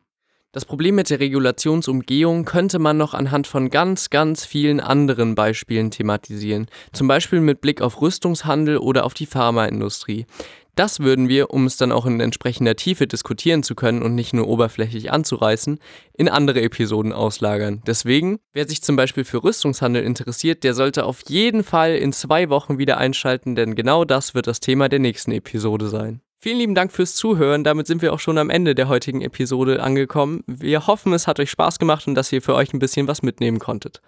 Das 0.59 0.65
Problem 0.65 0.97
mit 0.97 1.09
der 1.09 1.21
Regulationsumgehung 1.21 2.45
könnte 2.45 2.81
man 2.81 2.97
noch 2.97 3.15
anhand 3.15 3.47
von 3.47 3.71
ganz, 3.71 4.11
ganz 4.11 4.45
vielen 4.45 4.81
anderen 4.81 5.37
Beispielen 5.37 5.93
thematisieren, 5.93 6.67
zum 6.93 7.07
Beispiel 7.07 7.41
mit 7.41 7.61
Blick 7.61 7.81
auf 7.81 8.01
Rüstungshandel 8.01 8.79
oder 8.79 9.07
auf 9.07 9.15
die 9.15 9.27
Pharmaindustrie. 9.27 10.27
Das 10.75 10.99
würden 10.99 11.29
wir, 11.29 11.51
um 11.51 11.67
es 11.67 11.77
dann 11.77 11.93
auch 11.93 12.07
in 12.07 12.19
entsprechender 12.19 12.75
Tiefe 12.75 13.07
diskutieren 13.07 13.63
zu 13.63 13.77
können 13.77 14.03
und 14.03 14.17
nicht 14.17 14.35
nur 14.35 14.49
oberflächlich 14.49 15.13
anzureißen, 15.13 15.79
in 16.15 16.29
andere 16.29 16.61
Episoden 16.61 17.13
auslagern. 17.13 17.81
Deswegen, 17.87 18.41
wer 18.53 18.67
sich 18.67 18.83
zum 18.83 18.97
Beispiel 18.97 19.23
für 19.23 19.45
Rüstungshandel 19.45 20.03
interessiert, 20.03 20.65
der 20.65 20.75
sollte 20.75 21.05
auf 21.05 21.23
jeden 21.29 21.63
Fall 21.63 21.95
in 21.95 22.13
zwei 22.13 22.51
Wochen 22.51 22.79
wieder 22.79 22.99
einschalten, 22.99 23.55
denn 23.55 23.77
genau 23.77 24.05
das 24.05 24.35
wird 24.35 24.49
das 24.49 24.59
Thema 24.59 24.89
der 24.89 24.99
nächsten 24.99 25.31
Episode 25.31 25.87
sein. 25.87 26.21
Vielen 26.41 26.59
lieben 26.59 26.75
Dank 26.77 26.93
fürs 26.93 27.17
Zuhören. 27.17 27.65
Damit 27.65 27.89
sind 27.89 28.01
wir 28.01 28.13
auch 28.13 28.21
schon 28.21 28.39
am 28.39 28.49
Ende 28.49 28.77
der 28.77 28.89
heutigen 28.89 29.23
Episode 29.23 29.83
angekommen. 29.83 30.45
Wir 30.47 30.87
hoffen, 30.87 31.13
es 31.13 31.27
hat 31.27 31.41
euch 31.41 31.51
Spaß 31.51 31.81
gemacht 31.81 32.07
und 32.07 32.15
dass 32.15 32.33
ihr 32.33 32.41
für 32.41 32.55
euch 32.55 32.73
ein 32.73 32.79
bisschen 32.79 33.09
was 33.09 33.23
mitnehmen 33.23 33.59
konntet. 33.59 34.01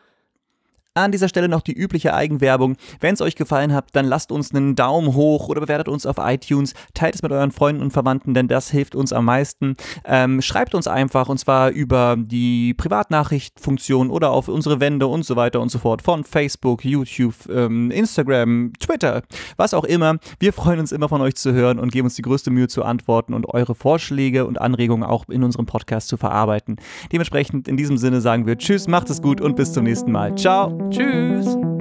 An 0.94 1.12
dieser 1.12 1.28
Stelle 1.28 1.48
noch 1.48 1.60
die 1.60 1.72
übliche 1.72 2.14
Eigenwerbung. 2.14 2.74
Wenn 2.98 3.14
es 3.14 3.20
euch 3.20 3.36
gefallen 3.36 3.72
hat, 3.72 3.90
dann 3.92 4.06
lasst 4.06 4.32
uns 4.32 4.52
einen 4.52 4.74
Daumen 4.74 5.14
hoch 5.14 5.48
oder 5.48 5.60
bewertet 5.60 5.86
uns 5.86 6.04
auf 6.04 6.16
iTunes. 6.18 6.74
Teilt 6.94 7.14
es 7.14 7.22
mit 7.22 7.30
euren 7.30 7.52
Freunden 7.52 7.80
und 7.80 7.92
Verwandten, 7.92 8.34
denn 8.34 8.48
das 8.48 8.72
hilft 8.72 8.96
uns 8.96 9.12
am 9.12 9.26
meisten. 9.26 9.76
Ähm, 10.04 10.42
schreibt 10.42 10.74
uns 10.74 10.88
einfach 10.88 11.28
und 11.28 11.38
zwar 11.38 11.70
über 11.70 12.16
die 12.18 12.74
Privatnachrichtfunktion 12.74 14.10
oder 14.10 14.32
auf 14.32 14.48
unsere 14.48 14.80
Wände 14.80 15.06
und 15.06 15.24
so 15.24 15.36
weiter 15.36 15.60
und 15.60 15.68
so 15.68 15.78
fort 15.78 16.02
von 16.02 16.24
Facebook, 16.24 16.84
YouTube, 16.84 17.36
ähm, 17.48 17.92
Instagram, 17.92 18.72
Twitter, 18.80 19.22
was 19.56 19.74
auch 19.74 19.84
immer. 19.84 20.16
Wir 20.40 20.52
freuen 20.52 20.80
uns 20.80 20.90
immer 20.90 21.08
von 21.08 21.20
euch 21.20 21.36
zu 21.36 21.52
hören 21.52 21.78
und 21.78 21.92
geben 21.92 22.06
uns 22.06 22.16
die 22.16 22.22
größte 22.22 22.50
Mühe 22.50 22.66
zu 22.66 22.82
antworten 22.82 23.34
und 23.34 23.46
eure 23.46 23.76
Vorschläge 23.76 24.44
und 24.44 24.60
Anregungen 24.60 25.04
auch 25.04 25.28
in 25.28 25.44
unserem 25.44 25.66
Podcast 25.66 26.08
zu 26.08 26.16
verarbeiten. 26.16 26.78
Dementsprechend 27.12 27.68
in 27.68 27.76
diesem 27.76 27.96
Sinne 27.96 28.20
sagen 28.20 28.44
wir 28.44 28.58
Tschüss, 28.58 28.88
macht 28.88 29.08
es 29.08 29.22
gut 29.22 29.40
und 29.40 29.54
bis 29.54 29.72
zum 29.72 29.84
nächsten 29.84 30.10
Mal. 30.10 30.34
Ciao. 30.34 30.89
Tschüss! 30.90 31.79